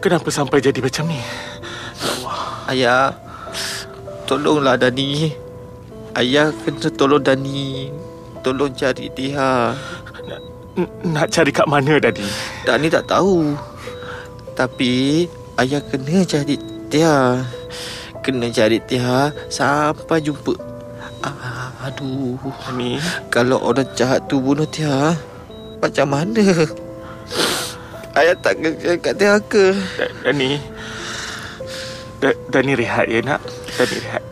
[0.00, 1.20] Kenapa sampai jadi macam ni?
[2.64, 3.12] Ayah.
[4.24, 5.28] Tolonglah Dani.
[6.16, 7.92] Ayah kena tolong Dani.
[8.40, 9.12] Tolong cari.
[10.80, 12.24] N- nak cari kat mana Dani?
[12.64, 13.52] Dani tak tahu.
[14.56, 15.28] Tapi
[15.60, 16.56] ayah kena cari
[16.88, 17.44] Tiha.
[18.24, 20.56] Kena cari Tiha sampai jumpa.
[21.20, 22.40] Ah, aduh.
[22.64, 22.96] Dani.
[23.28, 25.12] Kalau orang jahat tu bunuh Tiha,
[25.84, 26.64] macam mana?
[28.10, 29.14] Ayah tak kerja kat
[29.46, 29.66] ke?
[29.96, 30.58] Da- Dani.
[32.18, 33.40] Da- Dani rehat ya nak.
[33.78, 34.22] Dani rehat.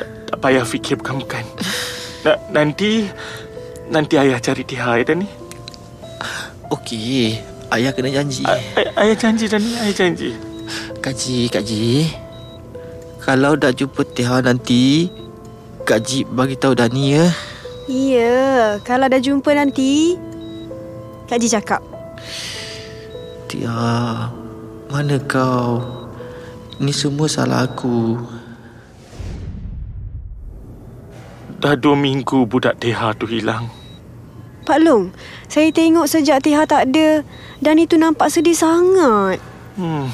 [0.00, 1.44] Tak, tak payah fikir bukan-bukan.
[2.24, 3.06] Na- nanti
[3.92, 5.28] nanti ayah cari Tiha ya Dani.
[6.72, 7.36] Okey,
[7.68, 8.40] ayah kena janji.
[8.48, 10.32] Ay- ay- ayah janji Dani, ayah janji.
[11.02, 12.08] Kaji, Kaji.
[13.20, 15.12] Kalau dah jumpa Tiha nanti,
[15.84, 17.26] Kaji bagi tahu Dani ya.
[17.90, 20.16] Ya, kalau dah jumpa nanti,
[21.28, 21.82] Kak Ji cakap.
[23.52, 24.32] Tia,
[24.88, 25.76] mana kau?
[26.80, 28.16] Ni semua salah aku.
[31.60, 33.68] Dah dua minggu budak Teha tu hilang.
[34.64, 35.12] Pak Long,
[35.52, 37.20] saya tengok sejak Tiha tak ada,
[37.60, 39.36] Dani tu nampak sedih sangat.
[39.76, 40.08] Hmm.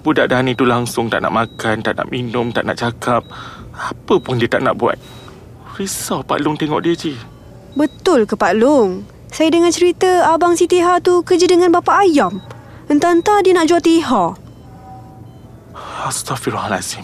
[0.00, 3.20] Budak Dani tu langsung tak nak makan, tak nak minum, tak nak cakap.
[3.76, 4.96] Apa pun dia tak nak buat.
[5.76, 7.12] Risau Pak Long tengok dia je.
[7.76, 9.13] Betul ke Pak Long?
[9.34, 12.38] Saya dengar cerita abang si Tiha tu kerja dengan bapa ayam.
[12.86, 14.38] Entah-entah dia nak jual Tiha.
[16.06, 17.02] Astaghfirullahalazim.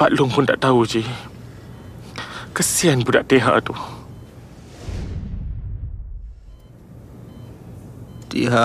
[0.00, 1.04] Pak Long pun tak tahu je.
[2.56, 3.76] Kesian budak Teha tu.
[8.32, 8.64] Tia.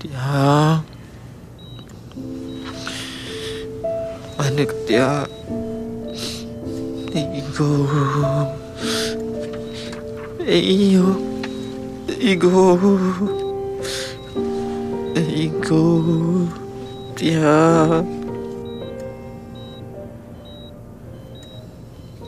[0.00, 0.80] Tia.
[4.40, 4.76] Mana ke
[10.44, 11.16] Ego.
[12.20, 12.76] Ego.
[15.16, 15.82] Ego.
[17.16, 17.56] Tia.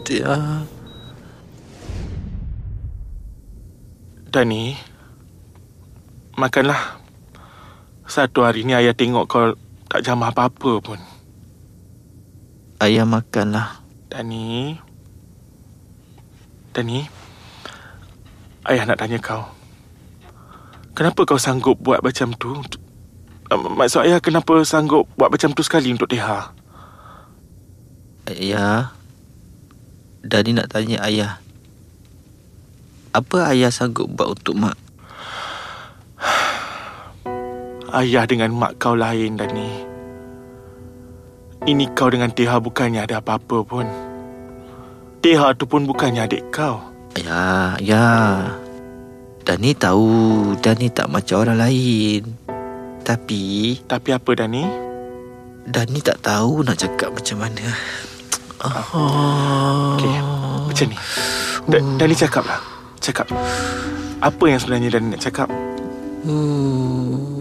[0.00, 0.36] Tia.
[4.32, 4.80] Dani,
[6.40, 6.96] makanlah.
[8.08, 9.52] Satu hari ni ayah tengok kau
[9.92, 11.00] tak jamah apa-apa pun.
[12.80, 13.84] Ayah makanlah.
[14.08, 14.80] Dani.
[16.72, 17.15] Dani.
[18.66, 19.46] Ayah nak tanya kau.
[20.98, 22.50] Kenapa kau sanggup buat macam tu?
[23.46, 26.50] Maksud ayah kenapa sanggup buat macam tu sekali untuk Teha?
[28.26, 28.90] Ayah.
[30.26, 31.38] Dani nak tanya ayah.
[33.14, 34.74] Apa ayah sanggup buat untuk mak?
[38.02, 39.70] Ayah dengan mak kau lain, Dani.
[41.70, 43.86] Ini kau dengan Teha bukannya ada apa-apa pun.
[45.22, 46.95] Teha tu pun bukannya adik kau.
[47.16, 48.06] Ya, ya.
[49.46, 52.22] Dani tahu Dani tak macam orang lain.
[53.00, 54.62] Tapi Tapi apa, Dani?
[55.64, 57.66] Dani tak tahu nak cakap macam mana.
[58.60, 59.96] Oh.
[59.96, 60.12] Okey,
[60.68, 60.96] macam ni.
[61.70, 62.60] Da- Dani cakaplah.
[63.00, 63.32] Cakap.
[64.20, 65.48] Apa yang sebenarnya Dani nak cakap?
[66.26, 67.36] Uh,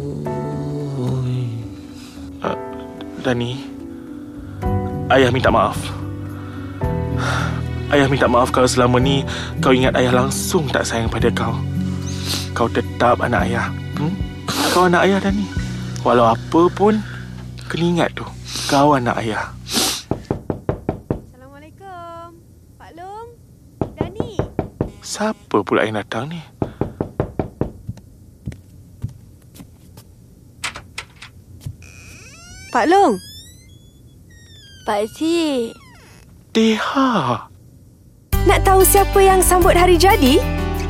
[3.25, 3.57] Dani,
[5.09, 6.04] ayah minta maaf.
[7.95, 9.23] Ayah minta maaf kalau selama ni
[9.63, 11.55] kau ingat ayah langsung tak sayang pada kau.
[12.51, 13.71] Kau tetap anak ayah.
[13.95, 14.11] Hmm?
[14.75, 15.47] Kau anak ayah Dani.
[16.03, 16.99] Walau apa pun,
[17.71, 18.27] kena ingat tu.
[18.67, 19.47] Kau anak ayah.
[21.07, 22.35] Assalamualaikum.
[22.75, 23.27] Pak Long,
[23.95, 24.43] Dani.
[24.99, 26.43] Siapa pula yang datang ni?
[32.75, 33.15] Pak Long.
[34.83, 35.71] Pak Cik.
[36.51, 37.54] Deha.
[38.45, 40.37] Nak tahu siapa yang sambut hari jadi?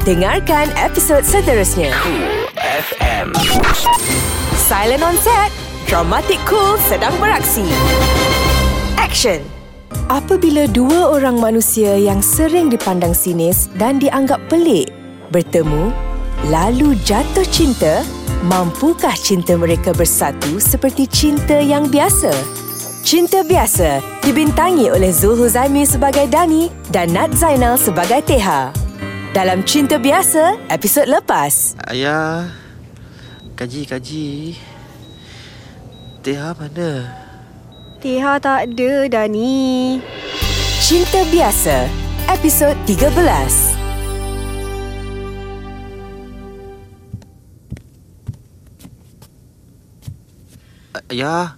[0.04, 1.88] Dengarkan episod seterusnya.
[2.60, 3.32] FM.
[4.60, 5.56] Silent on set.
[5.88, 7.64] Dramatic Cool sedang beraksi.
[9.00, 9.40] Action.
[10.12, 14.92] Apabila dua orang manusia yang sering dipandang sinis dan dianggap pelik
[15.32, 15.96] bertemu,
[16.52, 18.04] lalu jatuh cinta,
[18.44, 22.65] mampukah cinta mereka bersatu seperti cinta yang biasa?
[23.06, 28.74] Cinta Biasa dibintangi oleh Zul Huzaimi sebagai Dani dan Nat Zainal sebagai Teha.
[29.30, 31.78] Dalam Cinta Biasa, episod lepas.
[31.86, 32.50] Ayah.
[33.54, 34.58] Kaji, kaji.
[36.26, 37.14] Teha mana?
[38.02, 40.02] Teha tak ada, Dani.
[40.82, 41.86] Cinta Biasa,
[42.34, 43.78] episod 13.
[51.14, 51.54] Ya,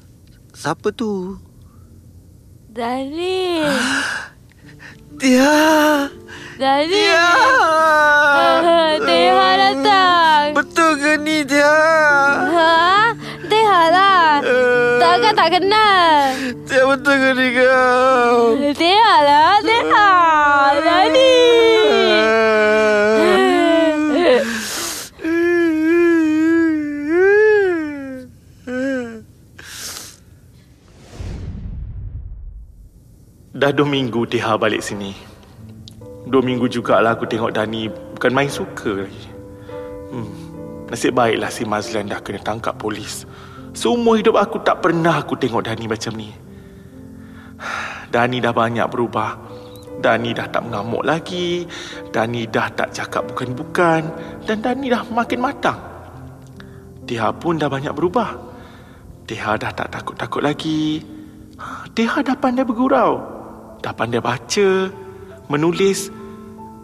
[0.58, 1.38] siapa tu?
[2.74, 3.62] Dani.
[5.22, 6.10] Teha.
[6.58, 6.89] Dani.
[6.97, 7.22] Teha.
[9.05, 10.45] Teha datang.
[10.58, 11.78] Betul ke ni, Teha?
[12.58, 12.74] Ha?
[13.45, 14.41] Teha lah.
[14.97, 16.34] Takkan tak kenal.
[16.66, 18.58] Teha betul ke ni kau?
[18.74, 19.62] Teha lah.
[19.62, 20.10] Teha.
[20.82, 21.34] Dani.
[33.58, 35.18] Dah dua minggu Teha balik sini.
[36.30, 39.26] Dua minggu jugalah aku tengok Dani bukan main suka lagi.
[40.14, 40.30] Hmm.
[40.86, 43.26] Nasib baiklah si Mazlan dah kena tangkap polis.
[43.74, 46.30] Seumur hidup aku tak pernah aku tengok Dani macam ni.
[48.14, 49.34] Dani dah banyak berubah.
[50.05, 51.66] Dani dah tak mengamuk lagi.
[52.14, 54.05] Dani dah tak cakap bukan-bukan.
[54.45, 55.82] Dan Dani dah makin matang.
[57.10, 58.38] Teha pun dah banyak berubah.
[59.26, 61.01] Teha dah tak takut-takut lagi.
[61.97, 63.36] Teha dah pandai bergurau.
[63.82, 64.69] Dah pandai baca,
[65.47, 66.09] menulis.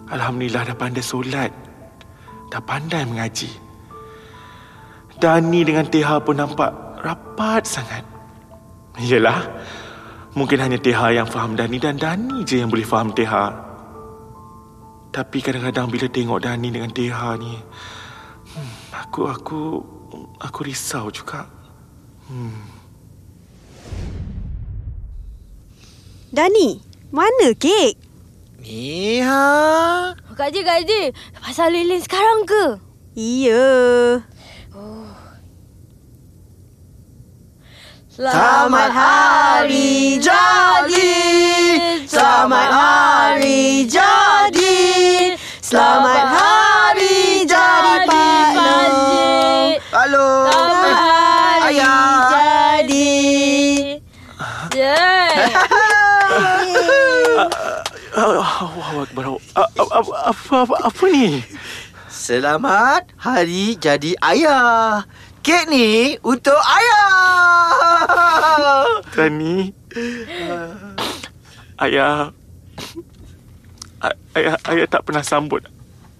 [0.09, 1.51] Alhamdulillah dah pandai solat.
[2.51, 3.49] Dah pandai mengaji.
[5.17, 8.03] Dani dengan Teha pun nampak rapat sangat.
[9.01, 9.41] Yelah,
[10.37, 13.45] mungkin hanya Teha yang faham Dani dan Dani je yang boleh faham Teha.
[15.13, 19.61] Tapi kadang-kadang bila tengok Dani dengan Teha ni, hmm, aku aku
[20.41, 21.45] aku risau juga.
[22.29, 22.72] Hmm.
[26.33, 26.81] Dani,
[27.13, 27.93] mana kek?
[28.57, 30.17] Ni ha.
[30.33, 31.01] Kak Haji, Kak Haji.
[31.37, 32.81] Pasal lilin sekarang ke?
[33.13, 33.69] Iya.
[38.09, 41.13] Selamat hari jadi.
[42.09, 45.37] Selamat hari jadi.
[45.61, 46.72] Selamat hari
[58.93, 59.41] Allahu Akbar.
[59.57, 61.41] Apa, apa, apa ni?
[62.05, 65.01] Selamat hari jadi ayah.
[65.41, 67.01] Kek ni untuk ayah.
[69.11, 69.73] Dani.
[71.81, 72.29] Ayah.
[73.97, 75.65] A- Ayah, ayah tak pernah sambut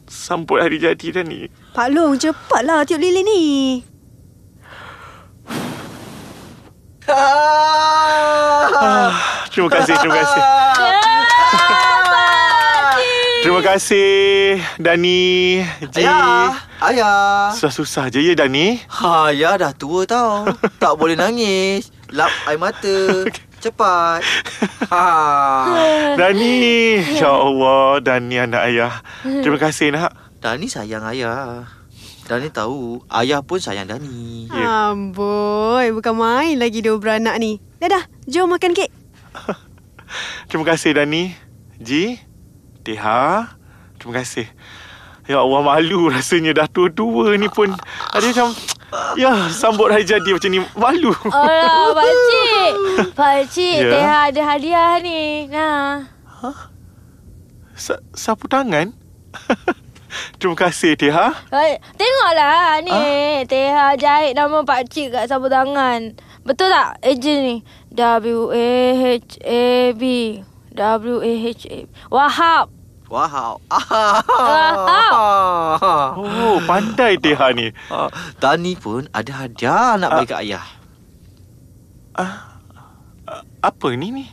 [0.10, 1.50] sambut hari jadi Dani.
[1.74, 3.44] Pak Long, cepatlah tiup lilin ni.
[8.74, 9.12] Ah,
[9.52, 10.42] terima kasih, terima kasih.
[13.44, 15.60] Terima kasih Dani,
[15.92, 16.00] Ji.
[16.00, 16.64] Ayah.
[16.80, 17.52] Ayah.
[17.52, 18.80] Susah-susah je ya Dani.
[18.88, 20.48] Ha, ya dah tua tau.
[20.80, 21.92] tak boleh nangis.
[22.16, 23.28] Lap air mata.
[23.64, 24.24] Cepat.
[24.88, 25.06] Ha.
[26.24, 27.04] Dani.
[27.20, 29.04] Ya Allah, Dani anak ayah.
[29.28, 30.16] Terima kasih nak.
[30.40, 31.68] Dani sayang ayah.
[32.24, 34.48] Dani tahu ayah pun sayang Dani.
[34.56, 34.96] Ya.
[34.96, 37.60] Amboi, bukan main lagi dua beranak ni.
[37.84, 38.88] Dah dah, jom makan kek.
[40.48, 41.36] Terima kasih Dani.
[41.84, 42.24] Ji,
[42.84, 43.56] Teha,
[43.98, 44.48] terima kasih.
[45.24, 47.72] Ya Allah malu rasanya dah tua-tua ni pun.
[48.12, 48.48] Ada macam
[49.16, 51.16] ya sambut hari jadi macam ni malu.
[51.32, 52.72] Alah, Pakcik.
[53.20, 53.92] Pakcik, Ya.
[53.96, 55.48] Teha ada hadiah ni.
[55.48, 56.12] Nah.
[57.74, 58.92] Sa- sapu tangan.
[60.38, 61.32] terima kasih Teha.
[61.50, 62.92] Hai, Tengoklah ni.
[63.48, 66.20] Teha jahit nama Pakcik kat sapu tangan.
[66.44, 67.56] Betul tak ejen ni?
[70.74, 71.88] W-A-H-A-B.
[72.10, 72.70] W-A-H-A.
[73.10, 73.58] Wahab.
[74.34, 76.18] Wow.
[76.18, 77.70] Oh, pandai Teha ni.
[77.94, 78.10] Ah,
[78.42, 80.66] Dani pun ada hadiah nak bagi kat ayah.
[83.62, 84.26] Apa ni ni?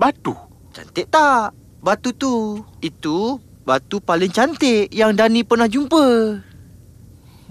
[0.00, 0.32] Batu.
[0.72, 1.52] Cantik tak?
[1.84, 2.64] Batu tu.
[2.80, 6.40] Itu batu paling cantik yang Dani pernah jumpa.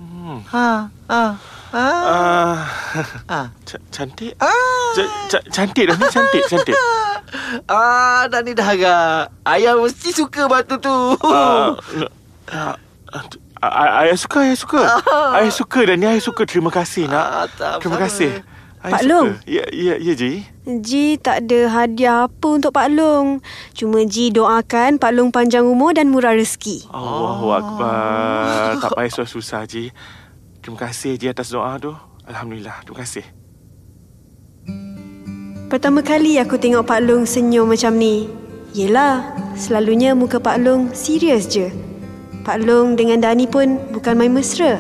[0.02, 0.42] Hmm.
[0.50, 0.90] Ha.
[0.90, 1.24] Ha.
[1.72, 2.68] Ah,
[3.26, 3.40] Ha.
[3.64, 4.36] ca- cantik.
[4.38, 4.52] Ah.
[4.92, 6.76] Ca- ca- cantik dah ni cantik cantik.
[7.64, 9.32] Ah, Dani dah harap.
[9.48, 10.92] Ayah mesti suka batu tu.
[11.24, 11.80] Ah,
[12.52, 12.76] ah,
[13.08, 13.24] ah,
[13.64, 14.82] ah, ayah suka, ayah suka.
[15.32, 16.44] Ayah suka dan ni ayah suka.
[16.44, 17.24] Terima kasih nak.
[17.24, 18.04] Ah, tak Terima apa.
[18.04, 18.44] kasih.
[18.84, 19.08] Ayah Pak suka.
[19.08, 19.28] Long.
[19.48, 20.44] Ya, ya, ya, Ji.
[20.84, 23.40] Ji tak ada hadiah apa untuk Pak Long.
[23.72, 26.92] Cuma Ji doakan Pak Long panjang umur dan murah rezeki.
[26.92, 28.76] Allahu Akbar.
[28.82, 29.96] Tak payah susah-susah, Ji.
[30.62, 31.90] Terima kasih, Ji, atas doa tu.
[32.30, 32.86] Alhamdulillah.
[32.86, 33.26] Terima kasih.
[35.74, 38.30] Pertama kali aku tengok Pak Long senyum macam ni.
[38.78, 41.74] Yelah, selalunya muka Pak Long serius je.
[42.46, 44.78] Pak Long dengan Dani pun bukan main mesra.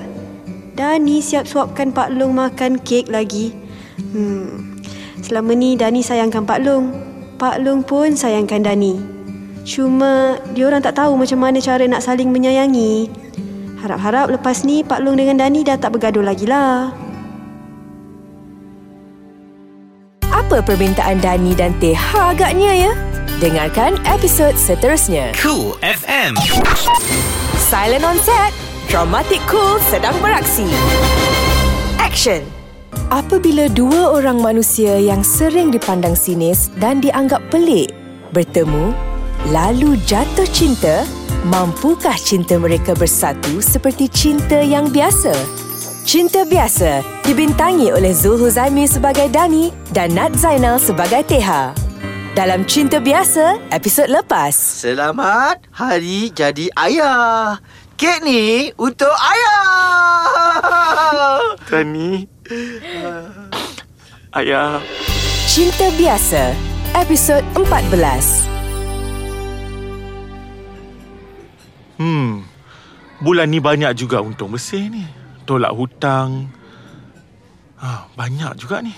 [0.77, 3.55] Dani siap suapkan Pak Long makan kek lagi.
[4.13, 4.77] Hmm.
[5.23, 6.93] Selama ni Dani sayangkan Pak Long.
[7.39, 8.99] Pak Long pun sayangkan Dani.
[9.63, 13.07] Cuma diorang tak tahu macam mana cara nak saling menyayangi.
[13.82, 16.93] Harap-harap lepas ni Pak Long dengan Dani dah tak bergaduh lagi lah.
[20.29, 22.93] Apa permintaan Dani dan Teha agaknya ya?
[23.41, 25.34] Dengarkan episod seterusnya.
[25.34, 26.38] Cool FM.
[27.57, 28.53] Silent on set.
[28.86, 30.69] Dramatic Cool sedang beraksi.
[31.97, 32.45] Action.
[33.09, 37.89] Apabila dua orang manusia yang sering dipandang sinis dan dianggap pelik
[38.29, 38.93] bertemu,
[39.49, 41.01] lalu jatuh cinta,
[41.46, 45.34] mampukah cinta mereka bersatu seperti cinta yang biasa?
[46.02, 51.78] Cinta Biasa dibintangi oleh Zul Huzaimi sebagai Dani dan Nat Zainal sebagai Teha.
[52.34, 54.52] Dalam Cinta Biasa, episod lepas.
[54.56, 57.62] Selamat hari jadi ayah.
[58.02, 59.62] Kek ni untuk ayah.
[61.70, 62.26] Dani.
[64.34, 64.82] Ayah.
[65.46, 66.58] Cinta Biasa,
[66.98, 68.51] episod 14.
[72.02, 72.41] Hmm.
[73.22, 75.06] Bulan ni banyak juga untung bersih ni.
[75.45, 76.49] Tolak hutang.
[77.78, 78.93] Ah, banyak juga ni.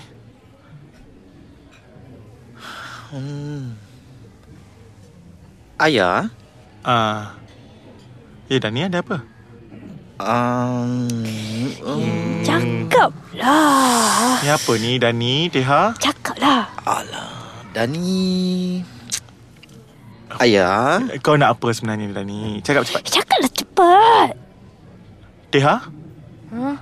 [5.76, 6.32] Ayah,
[6.84, 7.36] Ah.
[8.48, 9.24] Eh, Dani ada apa?
[10.20, 11.08] um,
[11.80, 14.40] um, Cakap lah.
[14.44, 15.96] Ni apa ni, Dani, Teha?
[15.96, 16.68] Cakap lah.
[16.84, 18.93] alah, Dani.
[20.42, 22.58] Ayah, Kau nak apa sebenarnya, Dani?
[22.64, 23.02] Cakap cepat.
[23.06, 24.30] Cakap lah cepat.
[25.54, 25.76] Teha?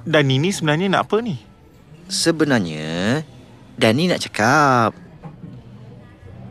[0.04, 1.36] Dani ni sebenarnya nak apa ni?
[2.12, 3.24] sebenarnya
[3.72, 4.92] Dani nak cakap.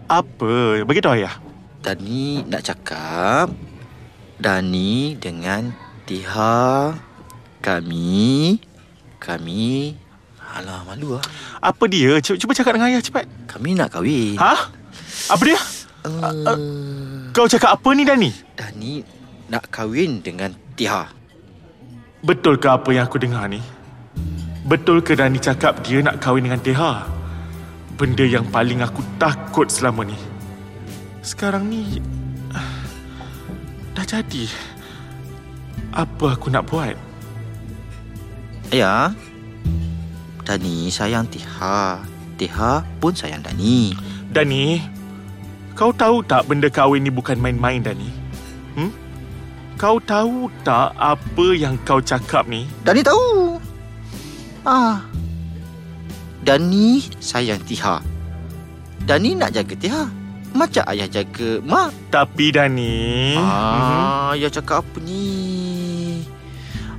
[0.09, 0.81] Apa?
[0.83, 1.37] Bagi tahu ayah.
[1.85, 3.53] Dani nak cakap
[4.41, 5.69] Dani dengan
[6.09, 6.97] Tiha
[7.61, 8.57] kami
[9.21, 9.93] kami
[10.41, 11.23] alah malu ah.
[11.61, 12.17] Apa dia?
[12.25, 13.29] Cuba, cuba cakap dengan ayah cepat.
[13.45, 14.35] Kami nak kahwin.
[14.41, 14.73] Ha?
[15.29, 15.61] Apa dia?
[16.01, 16.57] Uh,
[17.31, 18.29] Kau cakap apa ni, Dani?
[18.57, 19.05] Dani
[19.51, 21.11] nak kahwin dengan Tiha.
[22.25, 23.61] Betul ke apa yang aku dengar ni?
[24.65, 27.05] Betul ke Dani cakap dia nak kahwin dengan Teha?
[27.99, 30.17] Benda yang paling aku takut selama ni.
[31.21, 32.01] Sekarang ni...
[32.55, 32.81] ah,
[33.97, 34.49] Dah jadi.
[35.91, 36.95] Apa aku nak buat?
[38.71, 39.11] Ya.
[40.47, 42.01] Dani sayang Tiha.
[42.39, 43.93] Tiha pun sayang Dani.
[44.31, 44.79] Dani,
[45.81, 48.05] kau tahu tak benda kahwin ni bukan main-main, Dani?
[48.77, 48.93] Hmm?
[49.81, 52.69] Kau tahu tak apa yang kau cakap ni?
[52.85, 53.57] Dani tahu.
[54.61, 55.01] Ah.
[56.45, 57.97] Dani sayang Tiha.
[59.09, 60.05] Dani nak jaga Tiha.
[60.53, 61.89] Macam ayah jaga mak.
[62.13, 63.33] Tapi Dani...
[63.33, 63.41] Mhm.
[63.41, 65.25] Ah, ayah cakap apa ni?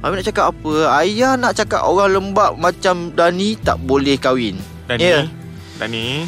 [0.02, 0.74] Ayah nak cakap apa?
[0.98, 4.58] Ayah nak cakap orang lembab macam Dani tak boleh kahwin.
[4.90, 5.30] Dani, Ya.
[5.78, 6.26] Dani,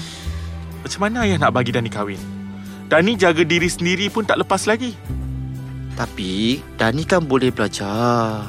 [0.86, 2.33] macam mana ayah nak bagi Dani kahwin?
[2.94, 4.94] Dani jaga diri sendiri pun tak lepas lagi.
[5.98, 8.46] Tapi Dani kan boleh belajar.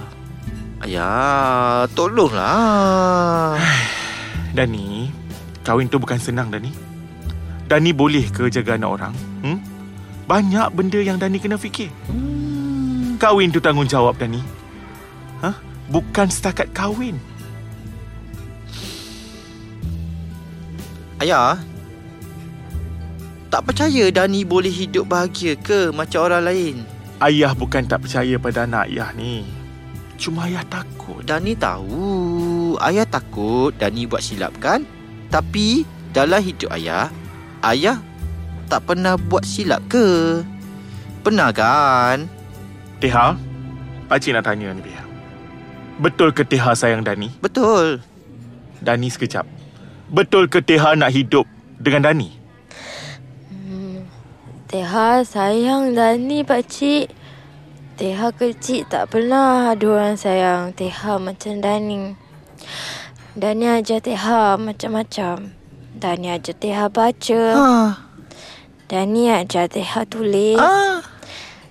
[0.86, 3.58] Ayah, tolonglah.
[4.54, 5.10] Dani,
[5.66, 6.70] kahwin tu bukan senang Dani.
[7.66, 9.14] Dani boleh ke jaga anak orang?
[9.42, 9.58] Hmm?
[10.30, 11.90] Banyak benda yang Dani kena fikir.
[13.18, 14.46] Kahwin tu tanggungjawab Dani.
[15.42, 15.58] Ha?
[15.90, 17.18] Bukan setakat kahwin.
[21.18, 21.58] Ayah,
[23.56, 26.76] tak percaya Dani boleh hidup bahagia ke macam orang lain?
[27.24, 29.48] Ayah bukan tak percaya pada anak ayah ni.
[30.20, 31.24] Cuma ayah takut.
[31.24, 32.76] Dani tahu.
[32.84, 34.84] Ayah takut Dani buat silap kan?
[35.32, 37.08] Tapi dalam hidup ayah,
[37.64, 38.04] ayah
[38.68, 40.44] tak pernah buat silap ke?
[41.24, 42.28] Pernah kan?
[43.00, 43.40] Teha,
[44.12, 45.00] Pakcik nak tanya ni Pia.
[46.04, 47.32] Betul ke Teha sayang Dani?
[47.40, 48.04] Betul.
[48.84, 49.48] Dani sekejap.
[50.12, 51.48] Betul ke Teha nak hidup
[51.80, 52.45] dengan Dani?
[54.66, 57.14] Teha sayang Dani pakcik.
[58.02, 62.18] Teha kecil tak pernah ada orang sayang Teha macam Dani.
[63.38, 65.54] Dani ajar Teha macam-macam.
[65.94, 67.44] Dani ajar Teha baca.
[67.54, 67.70] Ha.
[68.90, 70.58] Dani ajar Teha tulis.
[70.58, 71.06] Ah.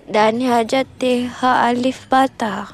[0.07, 2.71] Dani ajar Teha alif bata.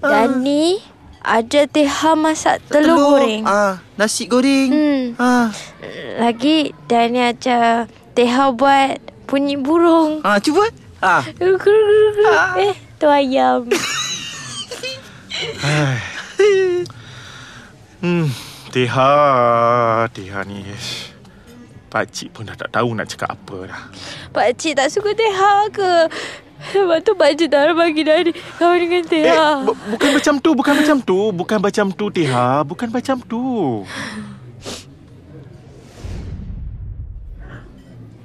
[0.00, 0.80] Dani
[1.20, 3.44] ajar Teha masak telur, goreng.
[3.44, 4.72] Ah, nasi goreng.
[4.72, 5.02] Hmm.
[5.20, 5.52] Ah.
[6.16, 10.20] Lagi Dani ajar Teha buat bunyi burung.
[10.20, 10.68] Ah, cuba.
[11.00, 11.24] Ah.
[11.40, 12.36] Guru, guru, guru, guru.
[12.60, 13.64] Eh, tu ayam.
[18.00, 18.28] Hmm,
[18.72, 19.12] Teha,
[20.12, 20.68] Teha ni.
[21.88, 23.80] Pakcik pun dah tak tahu nak cakap apa dah.
[24.36, 25.92] Pakcik tak suka Teha ke?
[26.60, 29.32] Sebab tu Pak Cik tak bagi Dani kahwin dengan Tia.
[29.32, 33.44] Eh, bu- bukan macam tu, bukan macam tu, bukan macam tu, Tiha, bukan macam tu.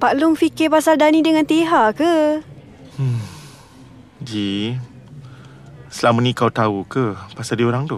[0.06, 2.38] Pak Long fikir pasal Dani dengan Tiha ke?
[4.22, 4.78] Ji,
[5.90, 7.98] selama ni kau tahu ke pasal dia orang tu?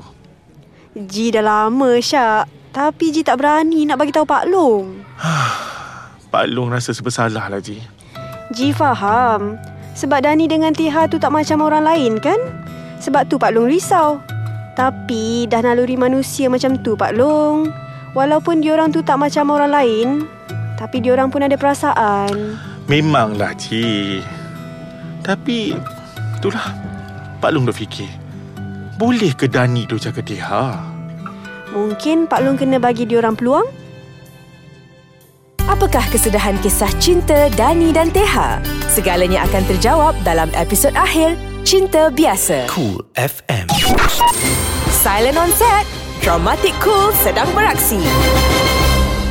[0.95, 2.47] Ji dah lama Syak.
[2.71, 5.03] Tapi Ji tak berani nak bagi tahu Pak Long.
[6.31, 7.83] Pak Long rasa bersalah lah, Ji.
[8.55, 9.59] Ji faham.
[9.91, 12.39] Sebab Dani dengan Tiha tu tak macam orang lain kan?
[13.03, 14.23] Sebab tu Pak Long risau.
[14.79, 17.67] Tapi dah naluri manusia macam tu Pak Long.
[18.15, 20.36] Walaupun diorang tu tak macam orang lain,
[20.77, 22.55] tapi diorang pun ada perasaan.
[22.85, 24.21] Memanglah, Ji.
[25.25, 25.75] Tapi,
[26.37, 26.71] itulah.
[27.41, 28.07] Pak Long dah fikir.
[28.97, 30.65] Boleh ke Dani tu jaga Tiha?
[31.73, 33.67] Mungkin Pak Long kena bagi diorang peluang?
[35.67, 38.57] Apakah kesudahan kisah cinta Dani dan Teha?
[38.87, 41.35] Segalanya akan terjawab dalam episod akhir
[41.67, 42.71] Cinta Biasa.
[42.71, 43.67] Cool FM.
[44.89, 45.83] Silent on set.
[46.23, 47.99] Dramatic Cool sedang beraksi.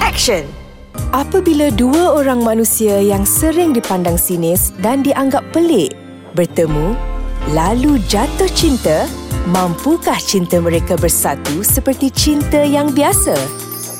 [0.04, 0.55] Action.
[1.16, 5.94] Apabila dua orang manusia yang sering dipandang sinis dan dianggap pelik
[6.36, 6.92] bertemu,
[7.56, 9.08] lalu jatuh cinta,
[9.48, 13.34] mampukah cinta mereka bersatu seperti cinta yang biasa?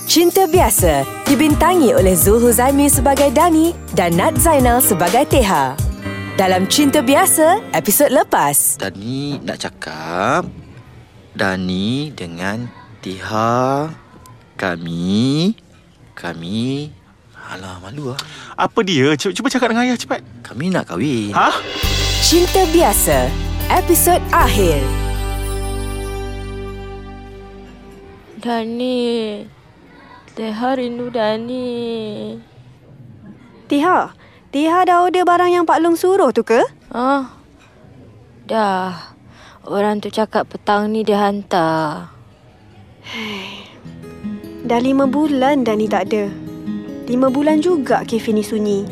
[0.07, 5.75] Cinta Biasa dibintangi oleh Zul Huzaimi sebagai Dani dan Nat Zainal sebagai Teha.
[6.39, 8.79] Dalam Cinta Biasa, episod lepas.
[8.79, 10.47] Dani nak cakap
[11.35, 12.71] Dani dengan
[13.03, 13.91] Tiha
[14.55, 15.66] Kami
[16.17, 16.91] Kami
[17.53, 18.21] Alah malu lah
[18.57, 19.13] Apa dia?
[19.21, 20.25] Cuba, cuba cakap dengan ayah cepat.
[20.43, 21.53] Kami nak kahwin Ha?
[22.27, 23.31] Cinta Biasa,
[23.71, 24.83] episod akhir.
[28.43, 29.47] Dani.
[30.35, 32.35] Teha rindu Dani.
[33.71, 34.11] Tiha,
[34.51, 36.59] Tiha dah order barang yang Pak Long suruh tu ke?
[36.91, 37.31] Ah.
[38.47, 39.15] Dah.
[39.67, 42.16] Orang tu cakap petang ni dia hantar.
[44.67, 46.27] Dah lima bulan Dani tak ada.
[47.07, 48.83] Lima bulan juga kafe ni sunyi.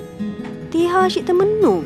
[0.70, 1.83] Tiha asyik termenung.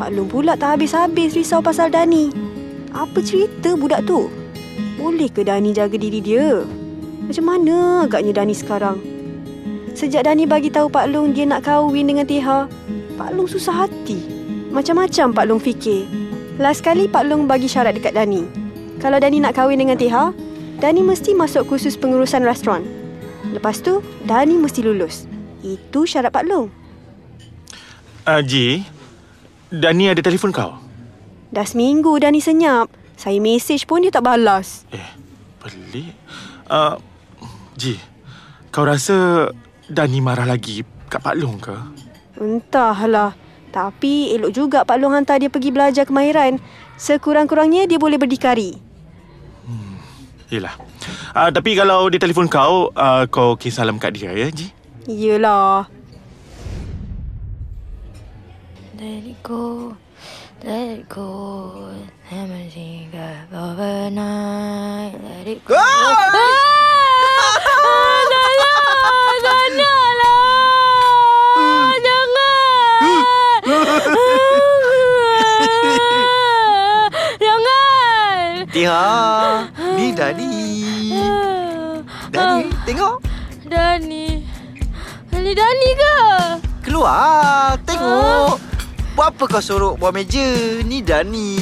[0.00, 2.32] Pak Long pula tak habis-habis risau pasal Dani.
[2.96, 4.32] Apa cerita budak tu?
[4.96, 6.64] Boleh ke Dani jaga diri dia?
[7.28, 8.96] Macam mana agaknya Dani sekarang?
[9.92, 12.72] Sejak Dani bagi tahu Pak Long dia nak kahwin dengan Tiha,
[13.20, 14.16] Pak Long susah hati.
[14.72, 16.08] Macam-macam Pak Long fikir.
[16.56, 18.48] Last kali Pak Long bagi syarat dekat Dani.
[18.96, 20.32] Kalau Dani nak kahwin dengan Tiha,
[20.78, 22.82] Dani mesti masuk kursus pengurusan restoran.
[23.54, 25.30] Lepas tu, Dani mesti lulus.
[25.62, 26.68] Itu syarat Pak Long.
[28.24, 28.82] Uh, Ji,
[29.68, 30.76] Dani ada telefon kau?
[31.54, 32.90] Dah seminggu Dani senyap.
[33.14, 34.82] Saya mesej pun dia tak balas.
[34.90, 35.08] Eh,
[35.62, 36.12] pelik.
[36.66, 36.98] Uh,
[37.78, 37.96] Ji,
[38.74, 39.48] kau rasa
[39.86, 41.76] Dani marah lagi kat Pak Long ke?
[42.40, 43.38] Entahlah.
[43.74, 46.62] Tapi elok juga Pak Long hantar dia pergi belajar kemahiran.
[46.94, 48.83] Sekurang-kurangnya dia boleh berdikari.
[50.48, 50.76] Yelah.
[51.32, 54.70] Uh, tapi kalau dia telefon kau, uh, kau kisah salam kat dia ya, Ji?
[55.08, 55.88] Yelah.
[58.94, 59.96] Let it go,
[60.62, 61.90] let it go.
[62.30, 65.12] Never think of overnight.
[65.18, 65.76] Let it go.
[65.76, 66.16] Ah!
[67.84, 70.40] Ah, Jangan, janganlah.
[72.00, 73.60] Jangan.
[77.44, 78.64] Jangan.
[78.72, 79.04] Tiha
[80.04, 80.52] Ni Dani
[82.28, 83.24] Dani Tengok
[83.64, 84.44] Dani.
[85.32, 86.16] Ini Dani ke?
[86.84, 88.60] Keluar Tengok
[89.16, 90.44] Buat apa kau sorok bawah meja
[90.84, 91.56] Ni Dani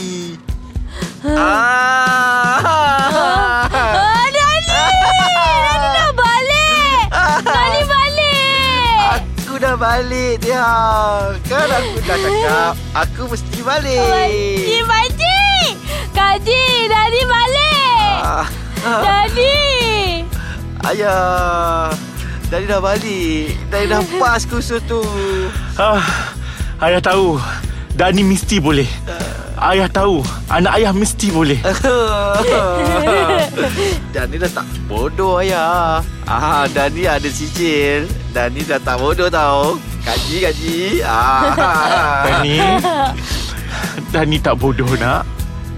[1.23, 2.59] Ah.
[2.66, 4.74] Ah, Dani!
[4.74, 7.02] Dani dah balik!
[7.47, 9.23] Dani balik!
[9.23, 10.66] Aku dah balik dia.
[11.47, 12.74] Kan aku dah cakap
[13.06, 15.73] Aku mesti balik Pakcik, pakcik!
[16.10, 17.52] Kaji, Dani balik!
[18.32, 18.48] Ah,
[18.86, 19.54] ah, Dani!
[20.82, 21.92] Ayah
[22.48, 25.02] Dani dah balik Dani dah pas kursus tu
[25.76, 26.00] Ah,
[26.84, 27.36] ayah tahu.
[27.92, 28.88] Dani mesti boleh.
[29.60, 30.24] Ayah tahu.
[30.48, 31.60] Anak ayah mesti boleh.
[34.14, 40.36] Dani dah tak bodoh ayah ah, Dani ada sijil Dani dah tak bodoh tau Kaji
[40.50, 41.52] kaji ah.
[42.26, 42.59] Dani.
[44.12, 45.24] Dani tak bodoh nak.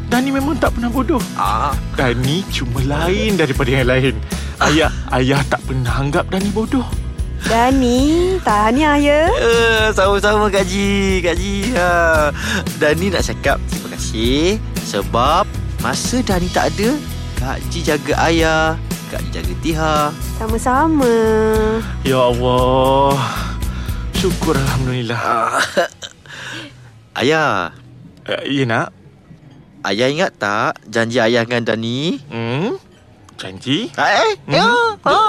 [0.07, 1.21] Dani memang tak pernah bodoh.
[1.35, 1.75] ah.
[1.95, 4.15] Dani cuma lain daripada yang lain.
[4.57, 6.87] Ayah ayah tak pernah anggap Dani bodoh.
[7.45, 9.21] Dani, tahniah ya.
[9.29, 12.33] Uh, sama-sama Kak Ji Kak Ji ha.
[12.81, 15.45] Dani nak cakap Terima kasih Sebab
[15.85, 16.97] Masa Dani tak ada
[17.37, 18.81] Kak Ji jaga ayah
[19.13, 19.95] Kak Ji jaga Tiha
[20.41, 21.13] Sama-sama.
[22.01, 23.21] Ya Allah.
[24.17, 25.21] Syukur Alhamdulillah.
[25.21, 25.61] ah.
[27.15, 27.77] Ayah
[28.25, 28.89] Uh, ya nak?
[29.85, 32.17] Ayah ingat tak janji ayah dengan Dani?
[32.33, 32.81] Hmm?
[33.35, 33.93] Janji?
[33.93, 34.65] Eh, ya.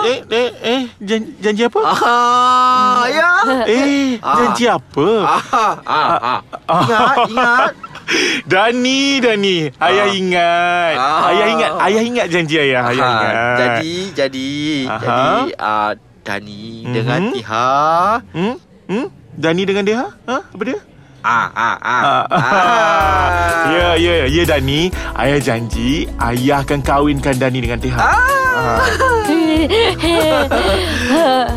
[0.06, 1.82] Eh, eh, eh, janji, janji apa?
[1.84, 3.30] Ah, ya.
[3.68, 5.08] Eh, janji apa?
[5.22, 6.40] Ah, ah, ah.
[6.72, 7.72] Ingat, ingat.
[8.52, 9.58] Dani, Dani.
[9.76, 10.94] Ayah ingat.
[10.96, 11.28] Ah.
[11.28, 11.72] Ayah ingat.
[11.82, 12.84] Ayah ingat janji ayah.
[12.88, 13.34] Ayah Ah, ingat.
[13.60, 14.50] Jadi, jadi,
[14.88, 15.02] Aha.
[15.04, 15.92] jadi uh,
[16.24, 16.94] Dani Mhm.
[16.94, 17.70] dengan Tiha.
[18.32, 18.56] Hmm?
[18.88, 19.08] Hmm?
[19.36, 20.02] Dani dengan dia?
[20.24, 20.38] Ha?
[20.48, 20.80] Apa dia?
[21.26, 22.22] Ah, ah, ah.
[22.30, 23.66] Ah.
[23.74, 24.94] Ya, ya, ya Dani.
[25.18, 27.98] Ayah janji ayah akan kahwinkan Dani dengan Teha.
[27.98, 28.14] Ah.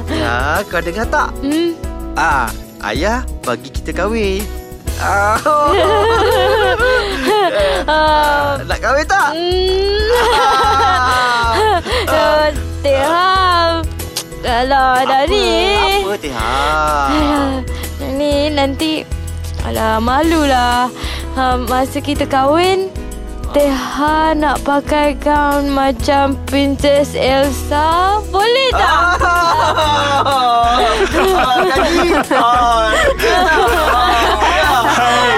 [0.08, 1.28] Ya, kau dengar tak?
[1.44, 1.76] Hmm?
[2.16, 2.48] Ah,
[2.88, 4.40] ayah bagi kita kahwin.
[4.98, 5.36] Ah,
[7.88, 9.28] Ah, nak kahwin tak?
[12.08, 12.48] uh,
[12.80, 13.84] Teham.
[14.42, 15.76] Alah, Dani.
[15.76, 16.56] Apa Tiha?
[17.12, 17.60] Alah,
[18.00, 19.04] Dani nanti
[19.68, 20.88] Alah, malulah.
[21.36, 22.88] Ha, masa kita kahwin,
[23.52, 28.16] Teha nak pakai gaun macam Princess Elsa.
[28.32, 29.20] Boleh tak?
[34.88, 35.36] Hai.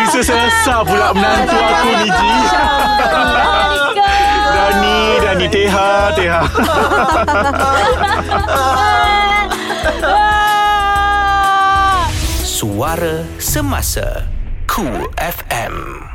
[0.00, 2.32] Princess Elsa pula menantu aku ni Ji.
[4.48, 6.40] Dani, Dani Teha, Teha.
[12.62, 14.22] Suara Semasa
[14.70, 16.11] Cool FM